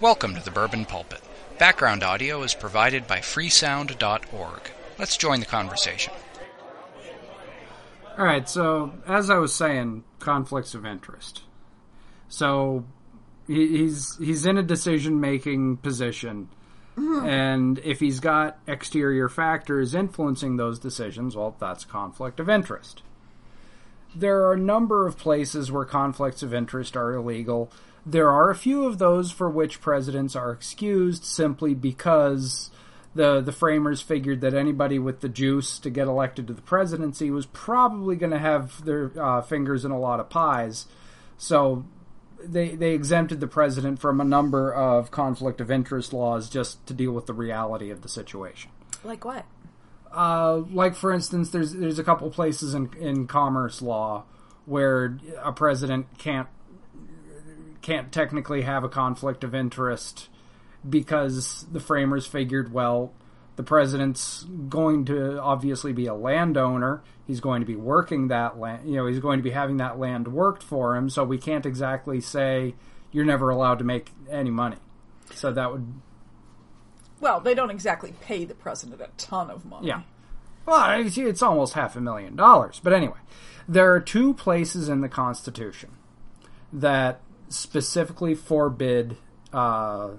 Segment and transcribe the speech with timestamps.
[0.00, 1.20] Welcome to the Bourbon Pulpit.
[1.56, 4.60] Background audio is provided by freesound.org.
[4.98, 6.12] Let's join the conversation.
[8.18, 11.42] All right, so as I was saying, conflicts of interest.
[12.28, 12.84] So
[13.46, 16.48] he's he's in a decision making position,
[16.98, 17.26] mm-hmm.
[17.26, 23.02] and if he's got exterior factors influencing those decisions, well, that's conflict of interest.
[24.12, 27.70] There are a number of places where conflicts of interest are illegal.
[28.06, 32.70] There are a few of those for which presidents are excused simply because
[33.14, 37.30] the the framers figured that anybody with the juice to get elected to the presidency
[37.30, 40.86] was probably going to have their uh, fingers in a lot of pies.
[41.38, 41.84] So
[42.42, 46.94] they they exempted the president from a number of conflict of interest laws just to
[46.94, 48.70] deal with the reality of the situation.
[49.02, 49.46] Like what?
[50.12, 54.24] Uh, like for instance, there's there's a couple places in in commerce law
[54.66, 56.48] where a president can't
[57.84, 60.28] can't technically have a conflict of interest
[60.88, 63.12] because the framers figured, well,
[63.56, 67.02] the president's going to obviously be a landowner.
[67.26, 69.98] He's going to be working that land, you know, he's going to be having that
[69.98, 71.10] land worked for him.
[71.10, 72.74] So we can't exactly say
[73.12, 74.78] you're never allowed to make any money.
[75.34, 75.86] So that would,
[77.20, 79.88] Well, they don't exactly pay the president a ton of money.
[79.88, 80.02] yeah.
[80.66, 82.80] Well, it's, it's almost half a million dollars.
[82.82, 83.18] But anyway,
[83.68, 85.90] there are two places in the Constitution
[86.72, 89.16] that specifically forbid
[89.52, 90.10] uh,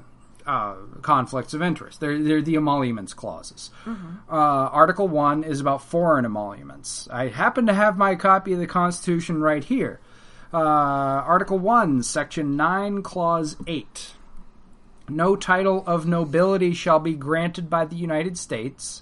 [0.45, 1.99] uh, conflicts of interest.
[1.99, 3.71] They're, they're the emoluments clauses.
[4.29, 4.35] Uh,
[4.71, 7.07] Article 1 is about foreign emoluments.
[7.11, 9.99] I happen to have my copy of the Constitution right here.
[10.53, 14.11] Uh, Article 1, Section 9, Clause 8.
[15.09, 19.01] No title of nobility shall be granted by the United States,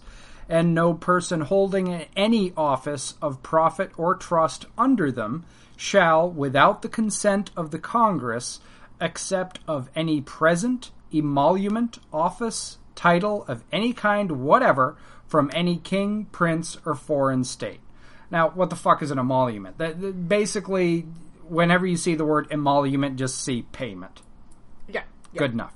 [0.49, 5.45] and no person holding any office of profit or trust under them
[5.77, 8.59] shall, without the consent of the Congress,
[8.99, 14.95] accept of any present, emolument, office, title of any kind whatever
[15.27, 17.79] from any king, prince, or foreign state.
[18.29, 19.77] Now, what the fuck is an emolument?
[19.77, 21.01] That, that- basically,
[21.47, 24.21] whenever you see the word emolument, just see payment.
[24.87, 25.03] Yeah.
[25.31, 25.39] yeah.
[25.39, 25.73] Good enough.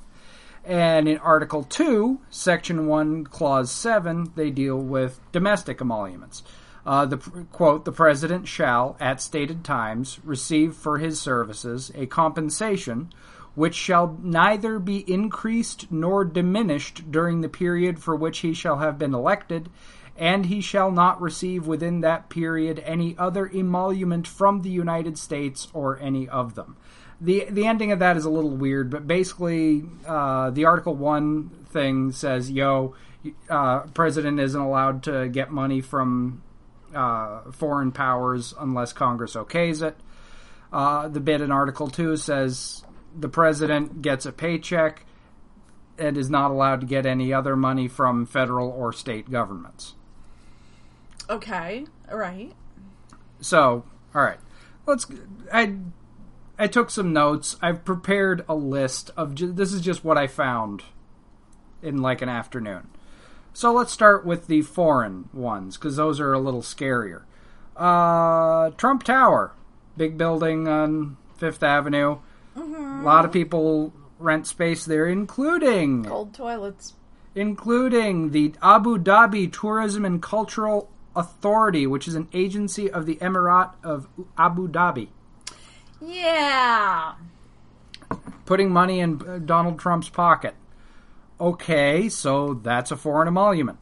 [0.68, 6.44] And in Article 2, Section 1, Clause 7, they deal with domestic emoluments.
[6.86, 7.18] Uh, the
[7.54, 13.14] quote: "The president shall, at stated times, receive for his services a compensation
[13.56, 19.00] which shall neither be increased nor diminished during the period for which he shall have
[19.00, 19.70] been elected,
[20.18, 25.70] and he shall not receive within that period any other emolument from the United States
[25.74, 26.76] or any of them."
[27.20, 31.50] The the ending of that is a little weird, but basically, uh, the Article One
[31.70, 32.96] thing says, "Yo,
[33.50, 36.44] uh, president isn't allowed to get money from
[36.94, 39.98] uh, foreign powers unless Congress okays it."
[40.72, 42.84] Uh, the bit in Article Two says
[43.18, 45.06] the president gets a paycheck
[45.98, 49.96] and is not allowed to get any other money from federal or state governments.
[51.30, 51.86] Okay.
[52.12, 52.54] All right.
[53.42, 54.40] So, all right,
[54.86, 55.06] let's.
[55.52, 55.78] I
[56.60, 57.56] I took some notes.
[57.62, 59.36] I've prepared a list of.
[59.36, 60.84] Ju- this is just what I found
[61.82, 62.88] in like an afternoon.
[63.54, 67.24] So let's start with the foreign ones because those are a little scarier.
[67.76, 69.54] Uh, Trump Tower,
[69.96, 72.18] big building on Fifth Avenue.
[72.56, 76.94] A lot of people rent space there, including Old toilets.
[77.36, 83.74] including the Abu Dhabi Tourism and Cultural Authority, which is an agency of the Emirate
[83.84, 84.08] of
[84.38, 85.10] Abu Dhabi,
[86.02, 87.14] Yeah.
[88.46, 90.56] putting money in uh, Donald Trump's pocket.
[91.40, 93.78] Okay, so that's a foreign emolument.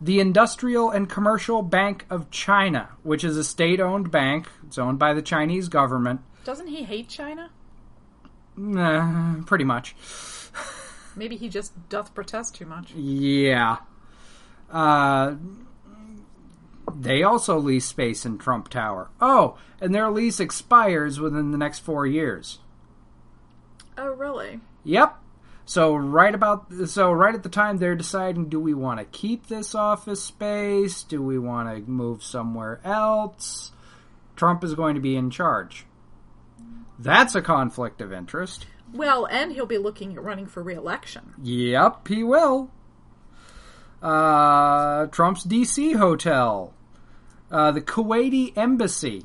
[0.00, 4.98] The Industrial and Commercial Bank of China, which is a state owned bank, it's owned
[4.98, 6.20] by the Chinese government.
[6.44, 7.50] Doesn't he hate China?
[8.56, 9.94] Nah, pretty much.
[11.16, 12.92] Maybe he just doth protest too much.
[12.94, 13.78] Yeah.
[14.70, 15.34] Uh,
[16.98, 19.08] they also lease space in Trump Tower.
[19.20, 22.58] Oh, and their lease expires within the next four years.
[23.96, 24.60] Oh, really?
[24.84, 25.16] Yep.
[25.64, 29.46] So right about so right at the time they're deciding do we want to keep
[29.46, 31.02] this office space?
[31.02, 33.70] Do we want to move somewhere else?
[34.34, 35.84] Trump is going to be in charge.
[36.98, 38.66] That's a conflict of interest.
[38.92, 41.34] Well, and he'll be looking at running for re-election.
[41.42, 42.70] Yep, he will.
[44.02, 46.72] Uh, Trump's DC hotel.
[47.50, 49.24] Uh, the Kuwaiti embassy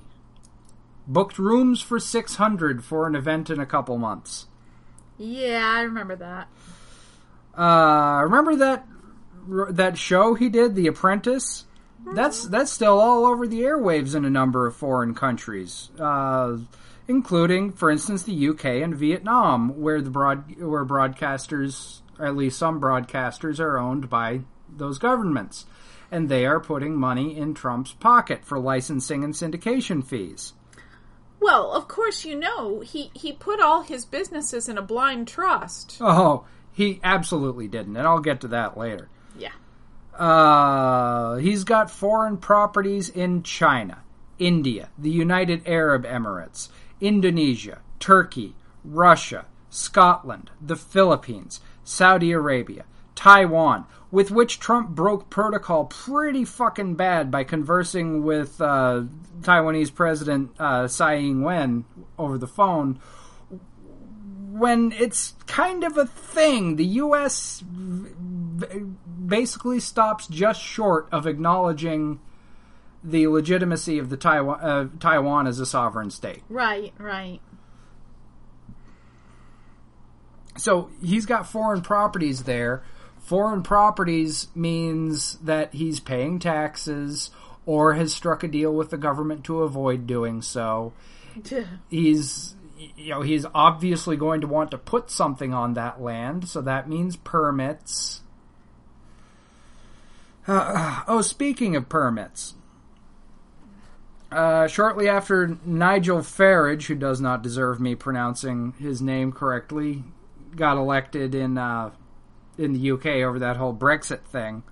[1.07, 4.47] booked rooms for 600 for an event in a couple months.
[5.17, 6.47] Yeah, I remember that.
[7.55, 8.87] Uh, remember that
[9.47, 11.65] that show he did, The Apprentice?
[12.13, 15.89] That's that's still all over the airwaves in a number of foreign countries.
[15.99, 16.57] Uh,
[17.07, 22.57] including, for instance, the UK and Vietnam, where the broad where broadcasters, or at least
[22.57, 25.65] some broadcasters, are owned by those governments,
[26.13, 30.53] and they are putting money in Trump's pocket for licensing and syndication fees.
[31.39, 35.97] Well, of course, you know he he put all his businesses in a blind trust.
[35.99, 39.09] Oh, he absolutely didn't, and I'll get to that later.
[39.37, 39.53] Yeah.
[40.15, 44.03] Uh, he's got foreign properties in China,
[44.37, 46.69] India, the United Arab Emirates,
[47.01, 48.55] Indonesia, Turkey,
[48.85, 57.31] Russia, Scotland, the Philippines, Saudi Arabia, Taiwan, with which Trump broke protocol pretty fucking bad
[57.31, 59.01] by conversing with uh,
[59.41, 61.83] Taiwanese President uh, Tsai Ing-wen
[62.19, 62.99] over the phone.
[64.51, 67.63] When it's kind of a thing, the U.S.
[69.25, 72.19] basically stops just short of acknowledging
[73.03, 76.43] the legitimacy of the Taiwan, uh, Taiwan as a sovereign state.
[76.49, 77.41] Right, right.
[80.55, 82.83] So he's got foreign properties there.
[83.23, 87.31] Foreign properties means that he's paying taxes
[87.65, 90.91] or has struck a deal with the government to avoid doing so.
[91.89, 92.55] he's
[92.97, 96.89] you know he's obviously going to want to put something on that land, so that
[96.89, 98.21] means permits.
[100.45, 102.55] Uh, oh, speaking of permits,
[104.33, 110.03] uh, shortly after Nigel Farage, who does not deserve me pronouncing his name correctly,
[110.57, 111.91] got elected in uh,
[112.57, 114.63] in the UK over that whole Brexit thing.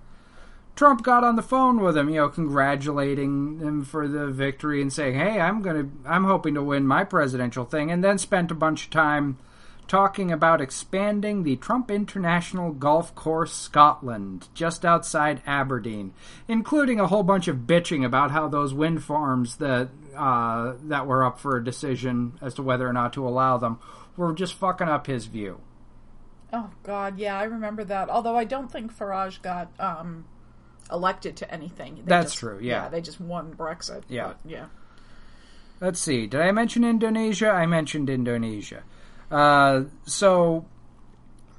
[0.74, 4.92] Trump got on the phone with him, you know, congratulating him for the victory and
[4.92, 8.50] saying, "Hey, I'm going to I'm hoping to win my presidential thing." And then spent
[8.50, 9.36] a bunch of time
[9.86, 16.14] talking about expanding the Trump International Golf Course Scotland just outside Aberdeen,
[16.48, 21.24] including a whole bunch of bitching about how those wind farms that uh, that were
[21.24, 23.78] up for a decision as to whether or not to allow them
[24.16, 25.60] were just fucking up his view.
[26.52, 28.10] Oh God, yeah, I remember that.
[28.10, 30.26] Although I don't think Farage got um,
[30.90, 31.96] elected to anything.
[31.96, 32.88] They That's just- true, yeah.
[32.88, 34.02] they just won Brexit.
[34.08, 34.34] Yeah.
[34.44, 34.66] yeah.
[35.80, 36.26] Let's see.
[36.26, 37.50] Did I mention Indonesia?
[37.50, 38.84] I mentioned Indonesia.
[39.30, 40.66] Uh, so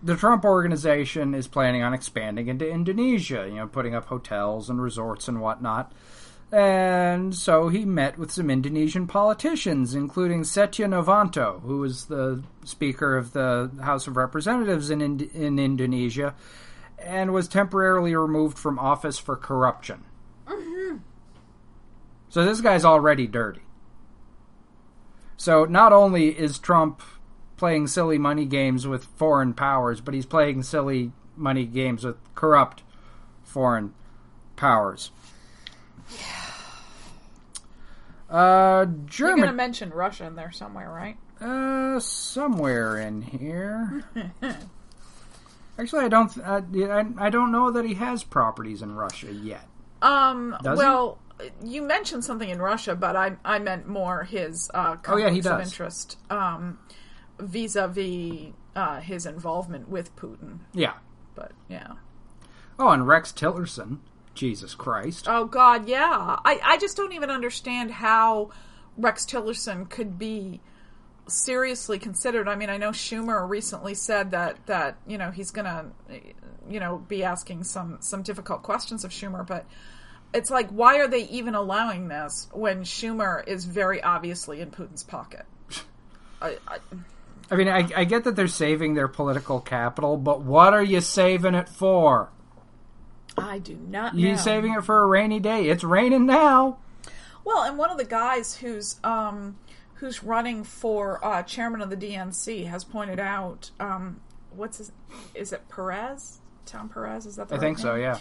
[0.02, 4.82] the Trump organization is planning on expanding into Indonesia, you know, putting up hotels and
[4.82, 5.92] resorts and whatnot.
[6.54, 13.18] And so he met with some Indonesian politicians, including Setya Novanto, who was the Speaker
[13.18, 16.36] of the House of Representatives in, in, in Indonesia,
[17.00, 20.04] and was temporarily removed from office for corruption.
[20.46, 20.98] Mm-hmm.
[22.30, 23.62] So this guy's already dirty.
[25.38, 27.02] So not only is Trump
[27.58, 32.84] playing silly money games with foreign powers, but he's playing silly money games with corrupt
[33.42, 33.96] foreign
[34.56, 35.10] powers.
[38.34, 38.86] Uh,
[39.18, 41.18] You're going to mention Russia in there somewhere, right?
[41.40, 44.04] Uh, somewhere in here.
[45.78, 46.38] Actually, I don't.
[46.38, 49.68] Uh, I, I don't know that he has properties in Russia yet.
[50.02, 50.56] Um.
[50.64, 50.84] Does he?
[50.86, 51.20] well,
[51.64, 55.42] you mentioned something in Russia, but I I meant more his uh, Oh, yeah, he
[55.42, 55.72] conflicts of does.
[55.72, 56.80] interest um,
[57.40, 60.60] vis-a-vis uh, his involvement with Putin.
[60.74, 60.94] Yeah.
[61.36, 61.94] But yeah.
[62.80, 63.98] Oh, and Rex Tillerson.
[64.34, 65.28] Jesus Christ.
[65.28, 66.38] Oh God, yeah.
[66.44, 68.52] I I just don't even understand how
[68.98, 70.62] Rex Tillerson could be
[71.28, 72.48] seriously considered.
[72.48, 75.92] I mean, I know Schumer recently said that that you know he's gonna
[76.70, 79.66] you know be asking some some difficult questions of Schumer, but
[80.34, 85.04] it's like why are they even allowing this when Schumer is very obviously in Putin's
[85.04, 85.46] pocket?
[86.42, 86.78] I, I,
[87.50, 91.02] I mean, I, I get that they're saving their political capital, but what are you
[91.02, 92.32] saving it for?
[93.38, 94.16] I do not.
[94.16, 94.38] You know.
[94.38, 95.70] saving it for a rainy day?
[95.70, 96.78] It's raining now.
[97.46, 99.58] Well, and one of the guys who's um,
[99.96, 104.22] who's running for uh, chairman of the DNC has pointed out um,
[104.56, 104.92] what's his,
[105.36, 106.40] is it Perez?
[106.66, 107.96] Tom Perez is that the I right think so.
[107.96, 108.18] Yeah.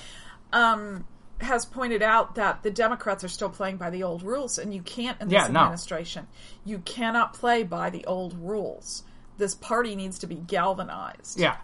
[0.52, 1.06] Um,
[1.40, 4.82] has pointed out that the Democrats are still playing by the old rules, and you
[4.82, 5.60] can't in this Yeah, no.
[5.60, 6.26] administration.
[6.64, 9.02] You cannot play by the old rules.
[9.38, 11.38] This party needs to be galvanized.
[11.40, 11.56] Yeah.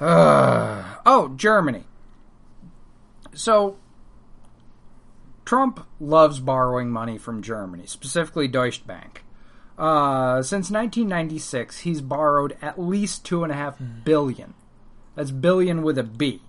[0.00, 1.84] Uh, oh, Germany.
[3.34, 3.76] So,
[5.44, 9.24] Trump loves borrowing money from Germany, specifically Deutsche Bank.
[9.76, 14.54] Uh, since 1996, he's borrowed at least two and a half billion.
[15.14, 16.42] That's billion with a B.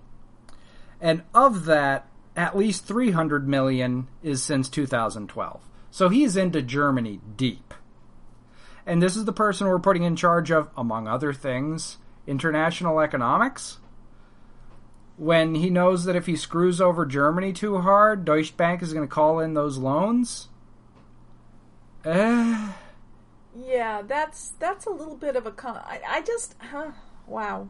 [1.00, 5.60] And of that, at least 300 million is since 2012.
[5.90, 7.74] So he's into Germany deep.
[8.84, 13.78] And this is the person we're putting in charge of, among other things, international economics.
[15.16, 19.06] When he knows that if he screws over Germany too hard, Deutsche Bank is going
[19.06, 20.48] to call in those loans.
[22.04, 22.68] Eh,
[23.58, 25.76] Yeah, that's that's a little bit of a con.
[25.76, 26.92] I, I just, huh,
[27.26, 27.68] wow.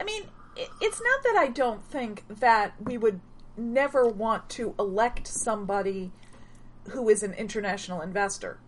[0.00, 0.24] I mean,
[0.56, 3.20] it, it's not that I don't think that we would
[3.56, 6.10] never want to elect somebody
[6.90, 8.58] who is an international investor.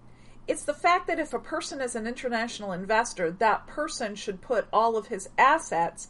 [0.48, 4.68] It's the fact that if a person is an international investor, that person should put
[4.72, 6.08] all of his assets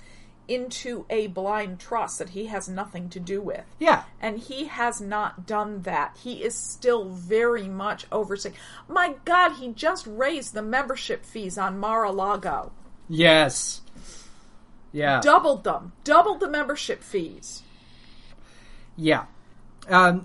[0.49, 3.65] into a blind trust that he has nothing to do with.
[3.81, 4.05] yeah.
[4.21, 6.17] And he has not done that.
[6.23, 8.55] He is still very much overseeing.
[8.89, 12.71] My God, he just raised the membership fees on Mar-a-Lago.
[13.09, 13.81] Yes.
[14.93, 15.21] Yeah.
[15.21, 15.93] Doubled them.
[16.05, 17.63] Doubled the membership fees.
[18.97, 19.25] Yeah.
[19.89, 20.25] Um,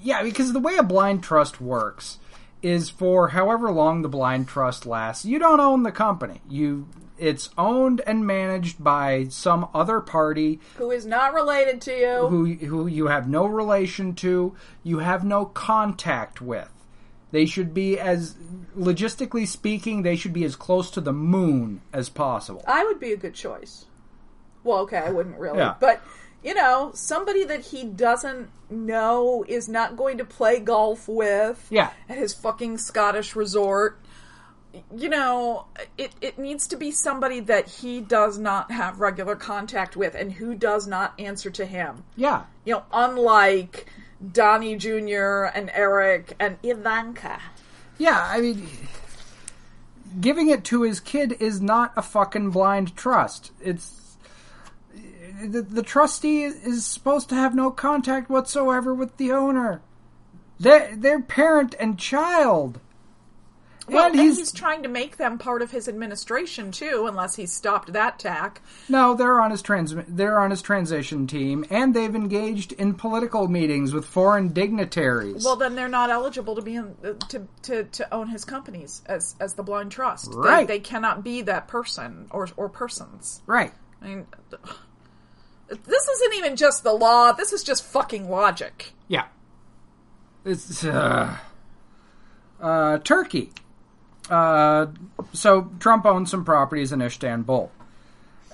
[0.00, 2.18] yeah, because the way a blind trust works
[2.62, 6.40] is for however long the blind trust lasts, you don't own the company.
[6.48, 6.88] You
[7.18, 12.26] it's owned and managed by some other party Who is not related to you.
[12.28, 16.70] who who you have no relation to, you have no contact with.
[17.30, 18.34] They should be as
[18.76, 22.62] logistically speaking, they should be as close to the moon as possible.
[22.66, 23.86] I would be a good choice.
[24.64, 25.58] Well, okay, I wouldn't really.
[25.58, 25.74] Yeah.
[25.80, 26.02] But,
[26.44, 31.90] you know, somebody that he doesn't know is not going to play golf with Yeah.
[32.08, 33.98] at his fucking Scottish resort.
[34.96, 35.66] You know,
[35.98, 40.32] it, it needs to be somebody that he does not have regular contact with and
[40.32, 42.04] who does not answer to him.
[42.16, 42.44] Yeah.
[42.64, 43.86] You know, unlike
[44.32, 45.44] Donnie Jr.
[45.54, 47.38] and Eric and Ivanka.
[47.98, 48.66] Yeah, I mean,
[50.20, 53.52] giving it to his kid is not a fucking blind trust.
[53.60, 54.01] It's
[55.44, 59.82] the, the trustee is supposed to have no contact whatsoever with the owner.
[60.60, 62.80] They're, they're parent and child.
[63.88, 67.46] Well, and he's, he's trying to make them part of his administration too, unless he
[67.46, 68.62] stopped that tack.
[68.88, 73.48] no, they're on his trans they're on his transition team, and they've engaged in political
[73.48, 75.44] meetings with foreign dignitaries.
[75.44, 79.02] Well, then they're not eligible to be in, uh, to, to to own his companies
[79.06, 80.30] as as the blind trust.
[80.30, 80.68] They- Right.
[80.68, 83.42] They, cannot be that person or or persons.
[83.46, 83.72] right.
[84.00, 84.26] I mean,
[85.84, 87.32] this isn't even just the law.
[87.32, 88.92] This is just fucking logic.
[89.08, 89.26] Yeah.
[90.44, 91.36] It's uh,
[92.60, 93.50] uh, Turkey.
[94.30, 94.86] Uh,
[95.32, 97.70] so Trump owns some properties in Istanbul,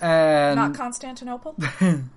[0.00, 1.56] and Not Constantinople.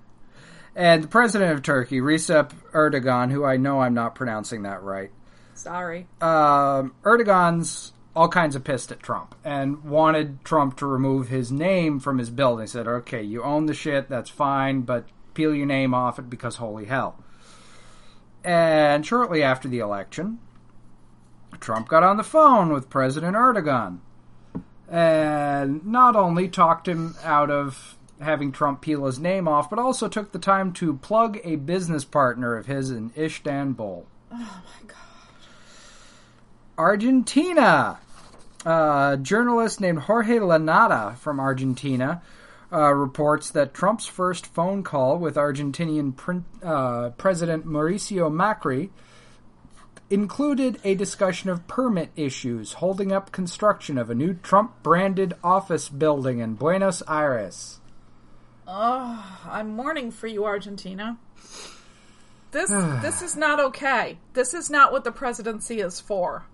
[0.74, 5.10] and the president of Turkey, Recep Erdogan, who I know I'm not pronouncing that right,
[5.54, 6.06] Sorry.
[6.20, 11.98] um, Erdogan's all kinds of pissed at Trump and wanted Trump to remove his name
[11.98, 12.64] from his building.
[12.64, 16.28] He said, "Okay, you own the shit, that's fine, but peel your name off it
[16.28, 17.16] because holy hell."
[18.44, 20.40] And shortly after the election,
[21.60, 23.98] Trump got on the phone with President Erdogan
[24.88, 30.06] and not only talked him out of having Trump peel his name off, but also
[30.08, 34.06] took the time to plug a business partner of his in Istanbul.
[34.30, 34.96] Oh my god.
[36.82, 38.00] Argentina.
[38.66, 42.22] A journalist named Jorge Lanata from Argentina
[42.72, 48.90] uh, reports that Trump's first phone call with Argentinian uh, President Mauricio Macri
[50.10, 55.88] included a discussion of permit issues holding up construction of a new Trump branded office
[55.88, 57.78] building in Buenos Aires.
[58.66, 61.16] Oh, I'm mourning for you, Argentina.
[62.50, 62.70] This
[63.02, 64.18] this is not okay.
[64.32, 66.44] This is not what the presidency is for.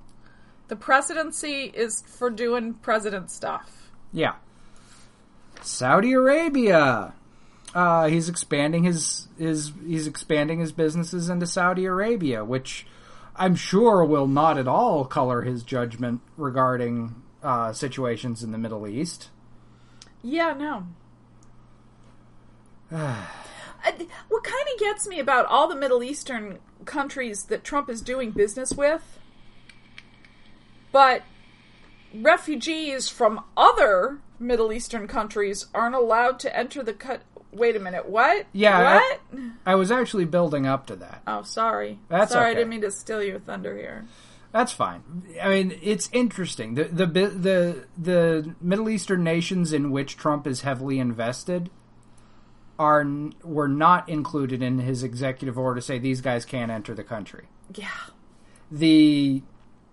[0.68, 3.90] The presidency is for doing president stuff.
[4.12, 4.34] Yeah.
[5.62, 7.14] Saudi Arabia.
[7.74, 12.86] Uh, he's expanding his his he's expanding his businesses into Saudi Arabia, which
[13.36, 18.86] I'm sure will not at all color his judgment regarding uh, situations in the Middle
[18.86, 19.28] East.
[20.22, 20.86] Yeah, no.
[24.28, 28.32] What kind of gets me about all the Middle Eastern countries that Trump is doing
[28.32, 29.17] business with,
[30.92, 31.22] but
[32.14, 37.22] refugees from other Middle Eastern countries aren't allowed to enter the cut.
[37.52, 38.46] Wait a minute, what?
[38.52, 39.20] Yeah, what?
[39.64, 41.22] I was actually building up to that.
[41.26, 41.98] Oh, sorry.
[42.08, 42.50] That's sorry.
[42.50, 44.06] I didn't mean to steal your thunder here.
[44.52, 45.24] That's fine.
[45.42, 46.74] I mean, it's interesting.
[46.74, 51.70] The the the the Middle Eastern nations in which Trump is heavily invested
[52.78, 53.04] are
[53.42, 57.48] were not included in his executive order to say these guys can't enter the country.
[57.74, 57.88] Yeah.
[58.70, 59.42] The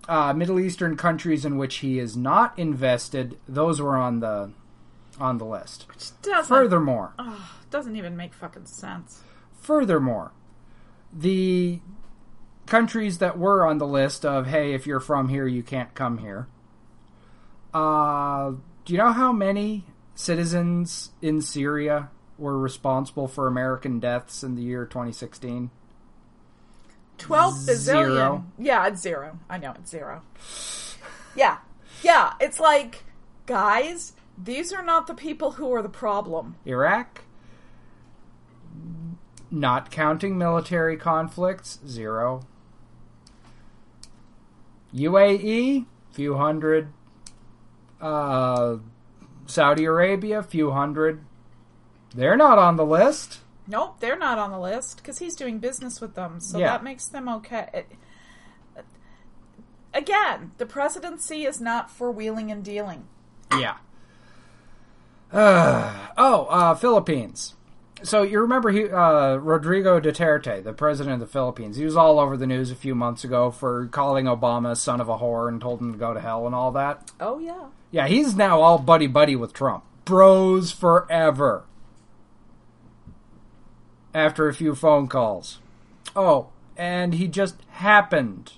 [0.08, 4.52] uh, Middle Eastern countries in which he is not invested, those were on the
[5.20, 5.88] on the list.
[5.88, 9.22] Which doesn't Furthermore, oh, doesn't even make fucking sense.
[9.62, 10.32] Furthermore,
[11.14, 11.80] the
[12.66, 16.20] countries that were on the list of hey, if you're from here, you can't come
[16.20, 16.48] here.
[17.74, 18.52] Uh,
[18.86, 24.62] do you know how many citizens in Syria were responsible for American deaths in the
[24.62, 25.72] year 2016?
[27.18, 27.78] 12 bazillion.
[27.78, 28.46] Zero.
[28.58, 29.40] Yeah, it's zero.
[29.50, 30.22] I know it's zero.
[31.36, 31.58] Yeah.
[32.04, 33.04] Yeah, it's like,
[33.46, 36.56] guys, these are not the people who are the problem.
[36.66, 37.22] Iraq,
[39.50, 42.46] not counting military conflicts, zero.
[44.94, 46.90] UAE, few hundred.
[48.00, 48.78] Uh,
[49.46, 51.24] Saudi Arabia, few hundred.
[52.14, 53.40] They're not on the list.
[53.68, 56.72] Nope, they're not on the list because he's doing business with them, so Yeah.
[56.72, 57.70] that makes them okay.
[57.74, 57.92] It-
[59.94, 63.08] again, the presidency is not for wheeling and dealing.
[63.58, 63.76] Yeah.
[65.32, 67.56] Uh, oh, uh, Philippines.
[68.04, 71.78] So you remember he, uh, Rodrigo Duterte, the president of the Philippines.
[71.78, 75.00] He was all over the news a few months ago for calling Obama a son
[75.02, 77.10] of a whore and told him to go to hell and all that.
[77.20, 79.84] Oh yeah, Yeah, he's now all buddy buddy with Trump.
[80.04, 81.64] Bros forever.
[84.16, 85.60] After a few phone calls.
[86.16, 88.54] Oh, and he just happened.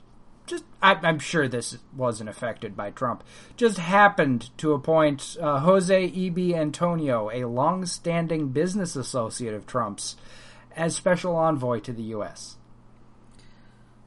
[0.45, 3.23] Just, I, I'm sure this wasn't affected by Trump.
[3.55, 6.53] Just happened to appoint uh, Jose E.B.
[6.53, 10.15] Antonio, a long-standing business associate of Trump's,
[10.75, 12.57] as special envoy to the U.S.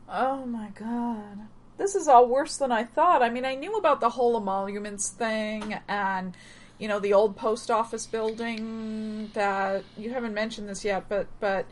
[0.08, 1.48] Oh my god.
[1.78, 3.22] This is all worse than I thought.
[3.22, 6.36] I mean, I knew about the whole emoluments thing and,
[6.80, 11.66] you know, the old post office building that you haven't mentioned this yet, but, but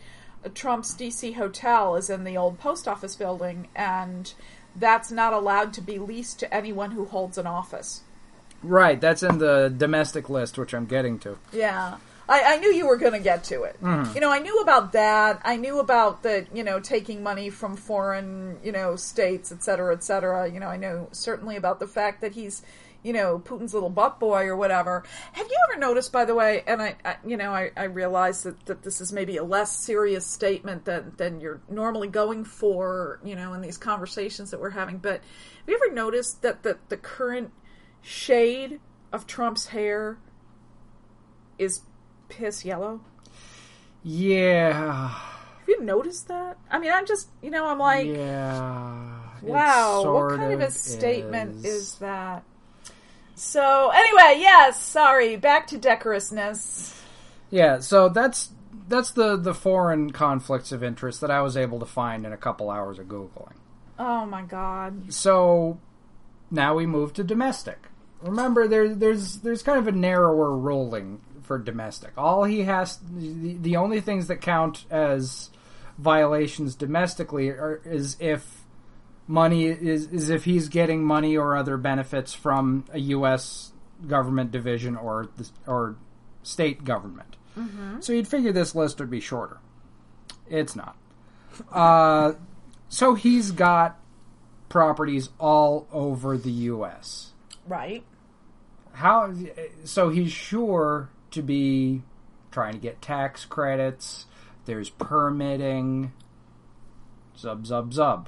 [0.55, 4.35] Trump's DC hotel is in the old post office building and
[4.77, 8.03] that's not allowed to be leased to anyone who holds an office.
[8.63, 11.39] Right, that's in the domestic list, which I'm getting to.
[11.53, 11.97] Yeah.
[12.29, 13.77] I, I knew you were going to get to it.
[13.83, 14.15] Mm-hmm.
[14.15, 15.41] You know, I knew about that.
[15.45, 19.95] I knew about the, you know, taking money from foreign, you know, states, et cetera,
[19.95, 20.51] et cetera.
[20.51, 22.63] You know, I know certainly about the fact that he's,
[23.03, 25.05] you know, Putin's little butt boy or whatever.
[25.33, 28.43] Have you ever noticed, by the way, and I, I you know, I, I realize
[28.43, 33.21] that, that this is maybe a less serious statement than, than you're normally going for,
[33.25, 36.79] you know, in these conversations that we're having, but have you ever noticed that the,
[36.89, 37.53] the current
[38.03, 38.81] shade
[39.13, 40.19] of Trump's hair
[41.59, 41.83] is
[42.29, 43.01] piss yellow.
[44.03, 45.09] Yeah.
[45.09, 46.57] Have you noticed that?
[46.71, 49.21] I mean, I'm just, you know, I'm like, yeah.
[49.43, 51.65] wow, what kind of a statement is.
[51.65, 52.45] is that?
[53.39, 57.01] So, anyway, yes, sorry, back to decorousness.
[57.51, 58.51] Yeah, so that's
[58.89, 62.37] that's the the foreign conflicts of interest that I was able to find in a
[62.37, 63.55] couple hours of googling.
[63.99, 65.13] Oh my god.
[65.13, 65.79] So
[66.51, 67.89] now we move to domestic.
[68.21, 72.13] Remember, there there's there's kind of a narrower ruling for domestic.
[72.17, 75.51] All he has the, the only things that count as
[75.97, 78.58] violations domestically are, is if
[79.29, 83.73] money is is if he's getting money or other benefits from a U.S.
[84.07, 85.97] government division or the, or
[86.43, 87.37] state government.
[88.01, 89.59] So you'd figure this list would be shorter.
[90.49, 90.97] It's not.
[91.73, 92.33] Uh,
[92.89, 93.99] so he's got
[94.69, 97.33] properties all over the U.S.
[97.67, 98.05] Right.
[98.93, 99.35] How?
[99.85, 102.03] So he's sure to be
[102.51, 104.27] trying to get tax credits.
[104.65, 106.13] There's permitting.
[107.37, 108.27] Zub zub zub.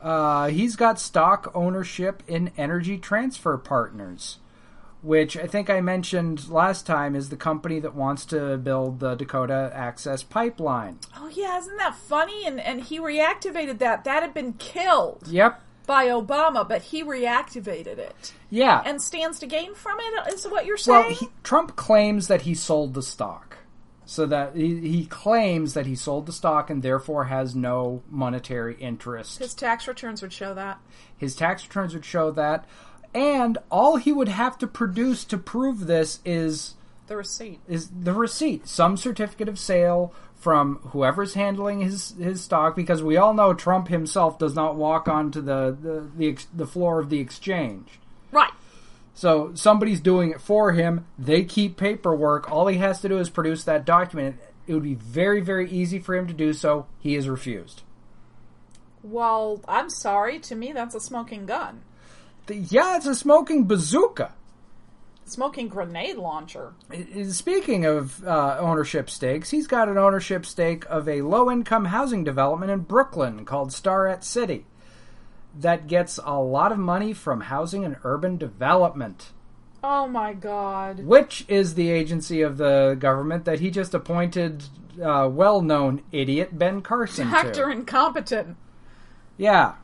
[0.00, 4.38] Uh, he's got stock ownership in Energy Transfer Partners,
[5.02, 9.14] which I think I mentioned last time is the company that wants to build the
[9.14, 10.98] Dakota Access Pipeline.
[11.16, 12.44] Oh yeah, isn't that funny?
[12.46, 14.04] And and he reactivated that.
[14.04, 15.60] That had been killed Yep.
[15.86, 18.82] by Obama, but he reactivated it Yeah.
[18.84, 20.32] and stands to gain from it.
[20.34, 21.06] Is what you're saying?
[21.06, 23.45] Well, he, Trump claims that he sold the stock.
[24.08, 28.76] So that he, he claims that he sold the stock and therefore has no monetary
[28.76, 29.38] interest.
[29.38, 30.78] His tax returns would show that.
[31.18, 32.64] His tax returns would show that.
[33.12, 36.74] And all he would have to produce to prove this is
[37.08, 37.60] The receipt.
[37.66, 43.16] is the receipt, some certificate of sale from whoever's handling his his stock because we
[43.16, 47.18] all know Trump himself does not walk onto the the the, the floor of the
[47.18, 47.98] exchange.
[49.16, 51.06] So somebody's doing it for him.
[51.18, 52.52] They keep paperwork.
[52.52, 54.36] All he has to do is produce that document.
[54.66, 56.86] It would be very, very easy for him to do so.
[56.98, 57.82] He has refused.
[59.02, 60.38] Well, I'm sorry.
[60.40, 61.80] To me, that's a smoking gun.
[62.44, 64.34] The- yeah, it's a smoking bazooka.
[65.24, 66.74] Smoking grenade launcher.
[67.30, 72.22] Speaking of uh, ownership stakes, he's got an ownership stake of a low income housing
[72.22, 74.66] development in Brooklyn called Starrett City
[75.60, 79.30] that gets a lot of money from Housing and Urban Development.
[79.82, 81.00] Oh my god.
[81.00, 84.64] which is the agency of the government that he just appointed
[85.00, 87.70] uh, well-known idiot Ben Carson Actor to.
[87.70, 88.56] incompetent.
[89.36, 89.74] Yeah.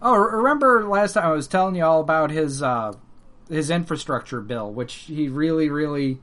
[0.00, 2.92] Oh, remember last time I was telling you all about his uh,
[3.50, 6.20] his infrastructure bill, which he really, really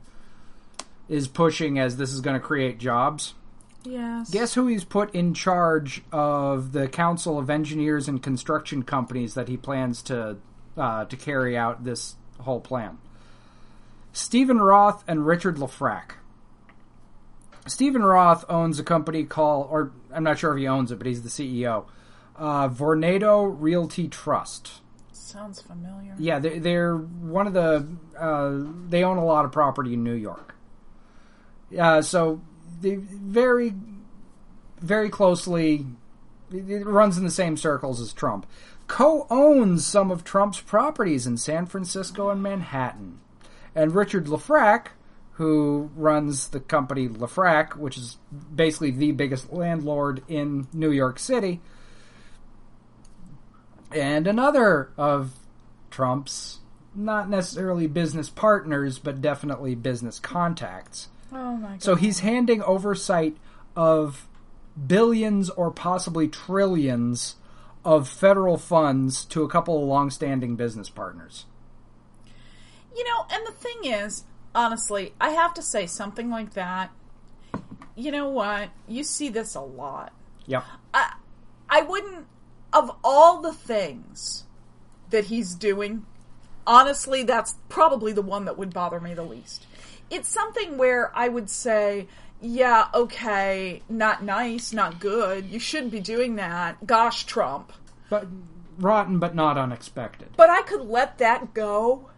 [1.10, 3.34] is pushing as this is going to create jobs.
[3.86, 4.30] Yes.
[4.30, 9.48] Guess who he's put in charge of the Council of Engineers and Construction Companies that
[9.48, 10.38] he plans to
[10.78, 12.98] uh, to carry out this whole plan?
[14.14, 16.12] Steven Roth and Richard LeFrak.
[17.68, 21.08] Steven Roth owns a company called, or I'm not sure if he owns it, but
[21.08, 21.86] he's the CEO.
[22.38, 24.82] Uh, Vornado Realty Trust.
[25.12, 26.16] Sounds familiar.
[26.18, 27.88] Yeah, they're, they're one of the.
[28.18, 30.56] Uh, they own a lot of property in New York.
[31.78, 32.42] Uh, so
[32.82, 33.74] they very,
[34.80, 35.86] very closely.
[36.52, 38.46] It runs in the same circles as Trump.
[38.88, 43.20] Co-owns some of Trump's properties in San Francisco and Manhattan,
[43.74, 44.88] and Richard LeFrak,
[45.34, 48.18] who runs the company LeFrak, which is
[48.54, 51.62] basically the biggest landlord in New York City
[53.96, 55.34] and another of
[55.90, 56.60] Trump's
[56.94, 61.10] not necessarily business partners, but definitely business contacts.
[61.32, 61.84] Oh my god.
[61.84, 63.38] So he's handing oversight
[63.76, 64.28] of
[64.88, 67.36] billions or possibly trillions
[67.84, 71.46] of federal funds to a couple of long-standing business partners.
[72.96, 76.92] You know, and the thing is, honestly, I have to say something like that.
[77.96, 78.70] You know what?
[78.88, 80.14] You see this a lot.
[80.48, 80.64] Yep.
[80.94, 81.14] I
[81.70, 82.26] I wouldn't
[82.74, 84.44] of all the things
[85.10, 86.06] that he's doing,
[86.68, 89.66] honestly, that's probably the one that would bother me the least.
[90.10, 92.08] It's something where I would say,
[92.42, 95.46] yeah, okay, not nice, not good.
[95.46, 96.86] You shouldn't be doing that.
[96.86, 97.72] Gosh, Trump.
[98.10, 98.28] But
[98.78, 100.30] rotten but not unexpected.
[100.38, 102.10] But I could let that go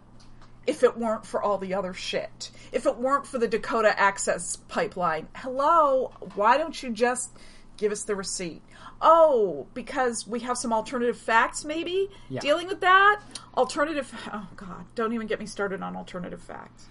[0.66, 2.50] if it weren't for all the other shit.
[2.72, 5.28] If it weren't for the Dakota Access Pipeline.
[5.34, 7.30] Hello, why don't you just
[7.78, 8.62] give us the receipt?
[9.00, 12.10] Oh, because we have some alternative facts, maybe?
[12.28, 12.40] Yeah.
[12.40, 13.20] Dealing with that?
[13.56, 14.12] Alternative.
[14.32, 14.84] Oh, God.
[14.94, 16.86] Don't even get me started on alternative facts.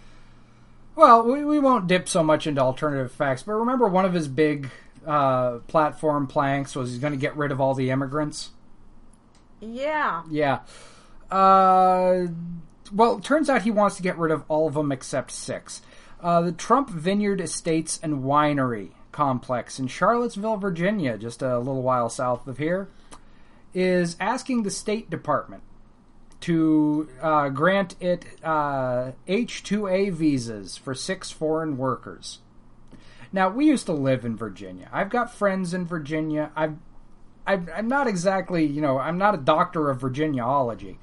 [0.97, 4.27] Well, we, we won't dip so much into alternative facts, but remember one of his
[4.27, 4.71] big
[5.05, 8.49] uh, platform planks was he's going to get rid of all the immigrants?
[9.61, 10.23] Yeah.
[10.27, 10.61] Yeah.
[11.29, 12.29] Uh,
[12.91, 15.83] well, it turns out he wants to get rid of all of them except six.
[16.19, 22.09] Uh, the Trump Vineyard Estates and Winery complex in Charlottesville, Virginia, just a little while
[22.09, 22.89] south of here,
[23.71, 25.61] is asking the State Department
[26.41, 32.39] to uh, grant it uh, H-2A visas for six foreign workers.
[33.31, 34.89] Now, we used to live in Virginia.
[34.91, 36.51] I've got friends in Virginia.
[36.55, 36.75] I've,
[37.45, 40.97] I'm, I'm not exactly, you know, I'm not a doctor of Virginiaology,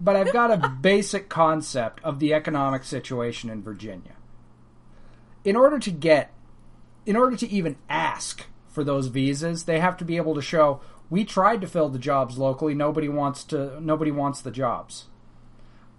[0.00, 4.16] but I've got a basic concept of the economic situation in Virginia.
[5.44, 6.32] In order to get,
[7.06, 10.80] in order to even ask for those visas, they have to be able to show
[11.10, 12.74] we tried to fill the jobs locally.
[12.74, 13.80] Nobody wants to.
[13.80, 15.06] Nobody wants the jobs.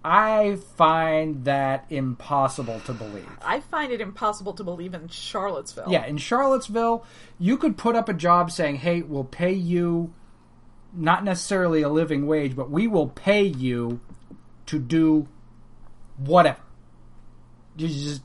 [0.04, 3.28] I find that impossible to believe.
[3.40, 5.86] I find it impossible to believe in Charlottesville.
[5.88, 7.04] Yeah, in Charlottesville,
[7.38, 10.12] you could put up a job saying, "Hey, we'll pay you
[10.92, 14.00] not necessarily a living wage, but we will pay you
[14.66, 15.28] to do
[16.16, 16.60] whatever.
[17.76, 18.22] You just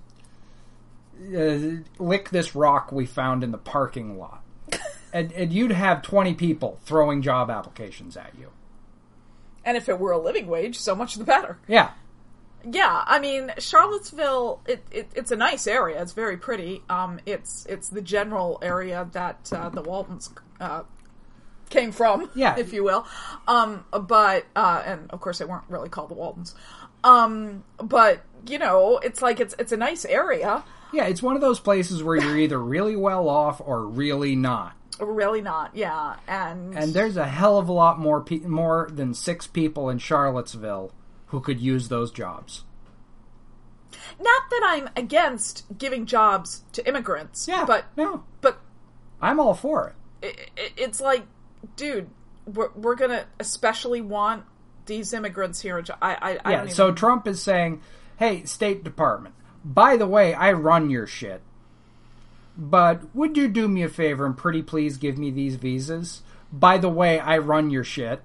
[1.36, 4.42] uh, lick this rock we found in the parking lot."
[5.18, 8.52] And, and you'd have 20 people throwing job applications at you.
[9.66, 11.58] And if it were a living wage, so much the better.
[11.68, 11.92] Yeah.
[12.70, 14.62] Yeah, I mean Charlottesville.
[14.68, 16.02] It, it, it's a nice area.
[16.02, 16.82] It's very pretty.
[16.90, 20.84] Um, it's it's the general area that uh, the Waltons uh,
[21.70, 22.58] came from, Yeah.
[22.58, 23.06] if you will.
[23.48, 26.56] Um, but uh, and of course they weren't really called the Waltons.
[27.04, 30.64] Um, but you know, it's like it's it's a nice area.
[30.92, 34.74] Yeah, it's one of those places where you're either really well off or really not.
[35.00, 36.16] Really not, yeah.
[36.28, 40.00] And And there's a hell of a lot more pe- more than 6 people in
[40.00, 40.92] Charlottesville
[41.28, 42.64] who could use those jobs.
[44.20, 47.48] not that I'm against giving jobs to immigrants.
[47.48, 47.66] Yeah.
[47.66, 48.60] but no, but
[49.22, 50.28] I'm all for it.
[50.28, 51.26] it, it, it's like,
[51.76, 52.10] dude,
[52.46, 54.46] we're, we're gonna especially want
[54.86, 55.84] these immigrants here.
[56.02, 57.82] I I, I Yeah, don't so Trump is saying,
[58.18, 61.42] "Hey, State Department, by the way, I run your shit.
[62.58, 66.24] But would you do me a favor and pretty please give me these visas?
[66.52, 68.22] By the way, I run your shit.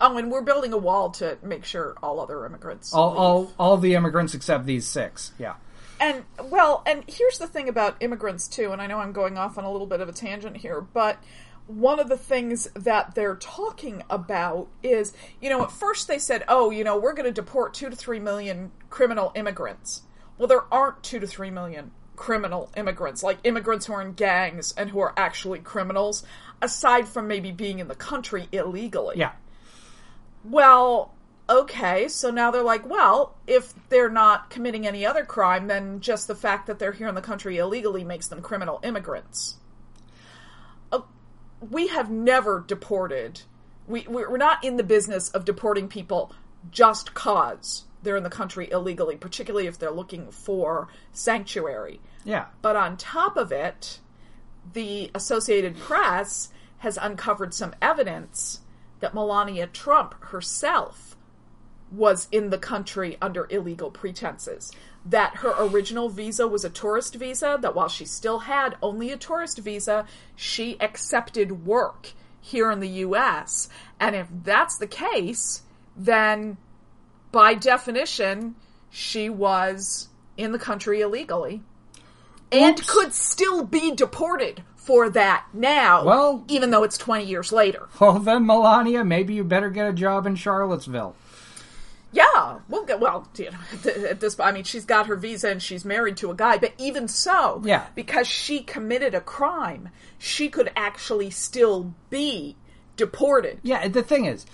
[0.00, 2.92] oh, and we're building a wall to make sure all other immigrants.
[2.92, 3.18] All leave.
[3.18, 5.32] all all the immigrants except these 6.
[5.38, 5.54] Yeah.
[6.00, 9.56] And well, and here's the thing about immigrants too, and I know I'm going off
[9.58, 11.18] on a little bit of a tangent here, but
[11.66, 16.44] one of the things that they're talking about is, you know, at first they said,
[16.48, 20.02] "Oh, you know, we're going to deport 2 to 3 million criminal immigrants."
[20.36, 24.72] Well, there aren't 2 to 3 million criminal immigrants, like immigrants who are in gangs
[24.76, 26.24] and who are actually criminals,
[26.62, 29.16] aside from maybe being in the country illegally.
[29.18, 29.32] Yeah.
[30.44, 31.14] Well,
[31.48, 36.28] okay, so now they're like, well, if they're not committing any other crime, then just
[36.28, 39.56] the fact that they're here in the country illegally makes them criminal immigrants.
[40.92, 41.00] Uh,
[41.70, 43.42] we have never deported.
[43.86, 46.32] We, we're not in the business of deporting people
[46.70, 52.00] just cause they're in the country illegally, particularly if they're looking for sanctuary.
[52.24, 52.46] Yeah.
[52.62, 53.98] But on top of it,
[54.72, 58.60] the Associated Press has uncovered some evidence
[59.00, 61.16] that Melania Trump herself
[61.90, 64.72] was in the country under illegal pretenses.
[65.04, 69.16] That her original visa was a tourist visa, that while she still had only a
[69.16, 73.68] tourist visa, she accepted work here in the US.
[74.00, 75.62] And if that's the case,
[75.96, 76.56] then
[77.34, 78.54] by definition,
[78.90, 81.62] she was in the country illegally
[82.52, 82.88] and Oops.
[82.90, 87.88] could still be deported for that now, Well- even though it's 20 years later.
[87.98, 91.16] Well, then, Melania, maybe you better get a job in Charlottesville.
[92.12, 93.26] Yeah, we'll get well.
[93.36, 96.34] You know, at this, I mean, she's got her visa and she's married to a
[96.36, 97.86] guy, but even so, Yeah.
[97.96, 102.54] because she committed a crime, she could actually still be
[102.96, 103.58] deported.
[103.64, 104.46] Yeah, the thing is,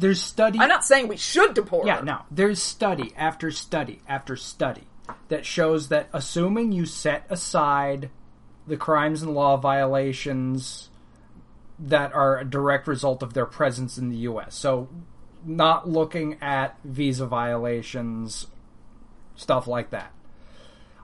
[0.00, 0.58] there's study.
[0.58, 2.04] I'm not saying we should deport Yeah, her.
[2.04, 2.22] no.
[2.30, 4.84] There's study after study after study
[5.28, 8.10] that shows that assuming you set aside
[8.66, 10.88] the crimes and law violations
[11.78, 14.88] that are a direct result of their presence in the U.S., so
[15.44, 18.46] not looking at visa violations,
[19.34, 20.12] stuff like that.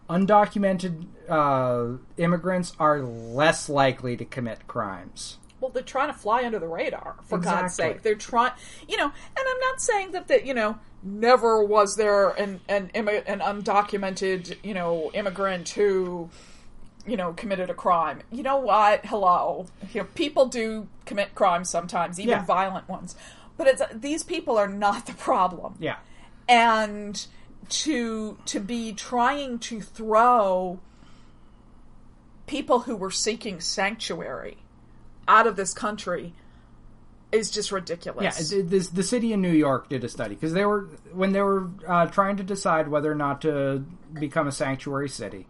[0.09, 5.39] Undocumented uh, immigrants are less likely to commit crimes.
[5.67, 8.03] Well, they're trying to fly under the radar, for God's sake.
[8.03, 8.53] They're trying,
[8.89, 12.89] you know, and I'm not saying that, that you know, never was there an, an,
[12.95, 16.31] an undocumented, you know, immigrant who,
[17.05, 18.23] you know, committed a crime.
[18.31, 19.07] You know what?
[19.07, 19.67] Hello.
[19.93, 22.45] You know, people do commit crimes sometimes, even Yeah.
[22.45, 23.17] violent ones.
[23.57, 25.97] But it's, these people are not the problem Yeah.
[26.49, 27.27] and
[27.71, 30.79] to to be trying to throw
[32.47, 34.59] people who were seeking sanctuary
[35.29, 36.33] out of this country
[37.33, 38.51] is just ridiculous.
[38.51, 41.69] this, the city in New York did a study because they were when they were
[41.87, 43.85] uh, trying to decide whether or not to
[44.15, 45.47] become a sanctuary city.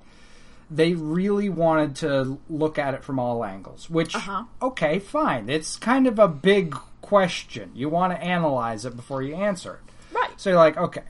[0.68, 3.88] They really wanted to look at it from all angles.
[3.88, 4.44] Which, Uh-huh.
[4.60, 5.48] okay, fine.
[5.48, 7.70] It's kind of a big question.
[7.74, 10.16] You want to analyze it before you answer it.
[10.16, 10.30] right.
[10.40, 11.02] So you're like, okay,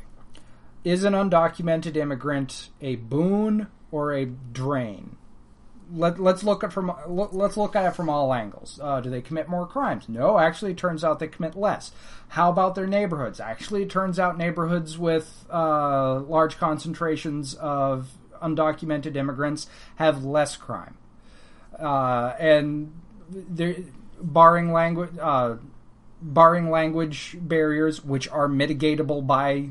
[0.84, 5.16] is an undocumented immigrant a boon or a drain?
[5.92, 8.80] Let, let's look at from let- let's look at it from all angles.
[8.82, 10.08] Uh, do they commit more crimes?
[10.08, 11.92] No, actually, it turns out they commit less.
[12.28, 13.38] How about their neighborhoods?
[13.38, 18.10] Actually, it turns out neighborhoods with uh, large concentrations of
[18.42, 20.96] undocumented immigrants have less crime,
[21.78, 22.92] uh, and
[23.30, 23.76] there,
[24.20, 25.10] barring language.
[25.20, 25.56] Uh,
[26.20, 29.68] barring language barriers, which are mitigatable by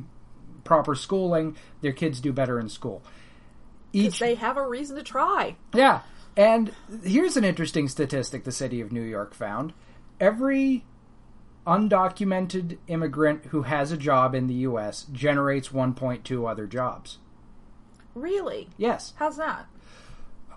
[0.63, 3.01] proper schooling, their kids do better in school.
[3.95, 5.55] Each They have a reason to try.
[5.73, 6.01] yeah.
[6.37, 9.71] And here's an interesting statistic the city of New York found.
[10.19, 10.83] Every
[11.65, 15.05] undocumented immigrant who has a job in the U.S.
[15.11, 17.17] generates 1.2 other jobs.
[18.13, 18.69] Really?
[18.77, 19.13] Yes.
[19.17, 19.65] How's that?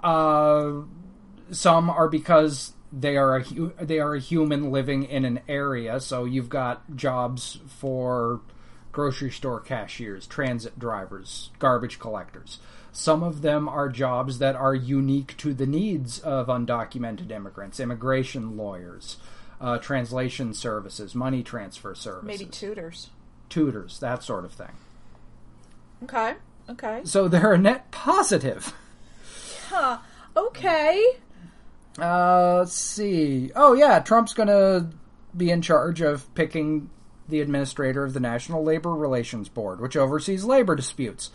[0.02, 0.82] Uh,
[1.50, 6.00] some are because they are a hu- they are a human living in an area.
[6.00, 8.40] So you've got jobs for
[8.92, 12.58] grocery store cashiers, transit drivers, garbage collectors.
[12.98, 18.56] Some of them are jobs that are unique to the needs of undocumented immigrants, immigration
[18.56, 19.18] lawyers,
[19.60, 23.10] uh, translation services, money transfer services, Maybe tutors.
[23.48, 24.72] tutors, that sort of thing.
[26.02, 26.34] Okay.
[26.68, 27.02] Okay.
[27.04, 28.74] So they're a net positive.
[29.68, 29.98] Huh.
[30.36, 31.00] Okay.
[32.00, 33.52] Uh, let's see.
[33.54, 34.90] Oh yeah, Trump's gonna
[35.36, 36.90] be in charge of picking
[37.28, 41.30] the administrator of the National Labor Relations Board, which oversees labor disputes.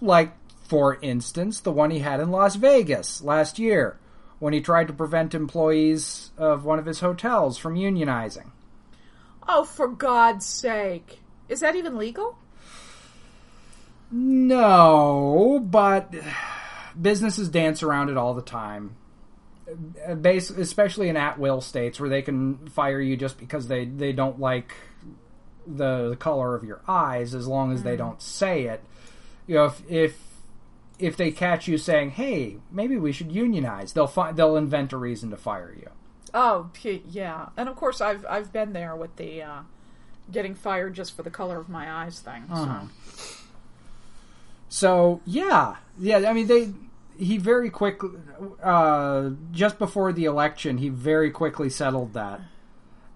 [0.00, 0.32] Like,
[0.64, 3.98] for instance, the one he had in Las Vegas last year,
[4.38, 8.50] when he tried to prevent employees of one of his hotels from unionizing.
[9.46, 11.20] Oh, for God's sake.
[11.48, 12.38] Is that even legal?
[14.10, 16.14] No, but
[17.00, 18.96] businesses dance around it all the time.
[20.06, 24.74] Especially in at-will states where they can fire you just because they, they don't like
[25.66, 27.98] the, the color of your eyes, as long as they hmm.
[27.98, 28.82] don't say it.
[29.46, 30.18] You know, if if
[30.98, 34.96] if they catch you saying, "Hey, maybe we should unionize," they'll find they'll invent a
[34.96, 35.88] reason to fire you.
[36.32, 37.50] Oh, yeah.
[37.56, 39.60] And of course, I've I've been there with the uh,
[40.30, 42.44] getting fired just for the color of my eyes thing.
[42.48, 42.54] So.
[42.54, 42.86] Uh-huh.
[44.68, 46.28] So yeah, yeah.
[46.28, 46.72] I mean, they
[47.16, 48.10] he very quickly,
[48.62, 52.40] uh, just before the election, he very quickly settled that,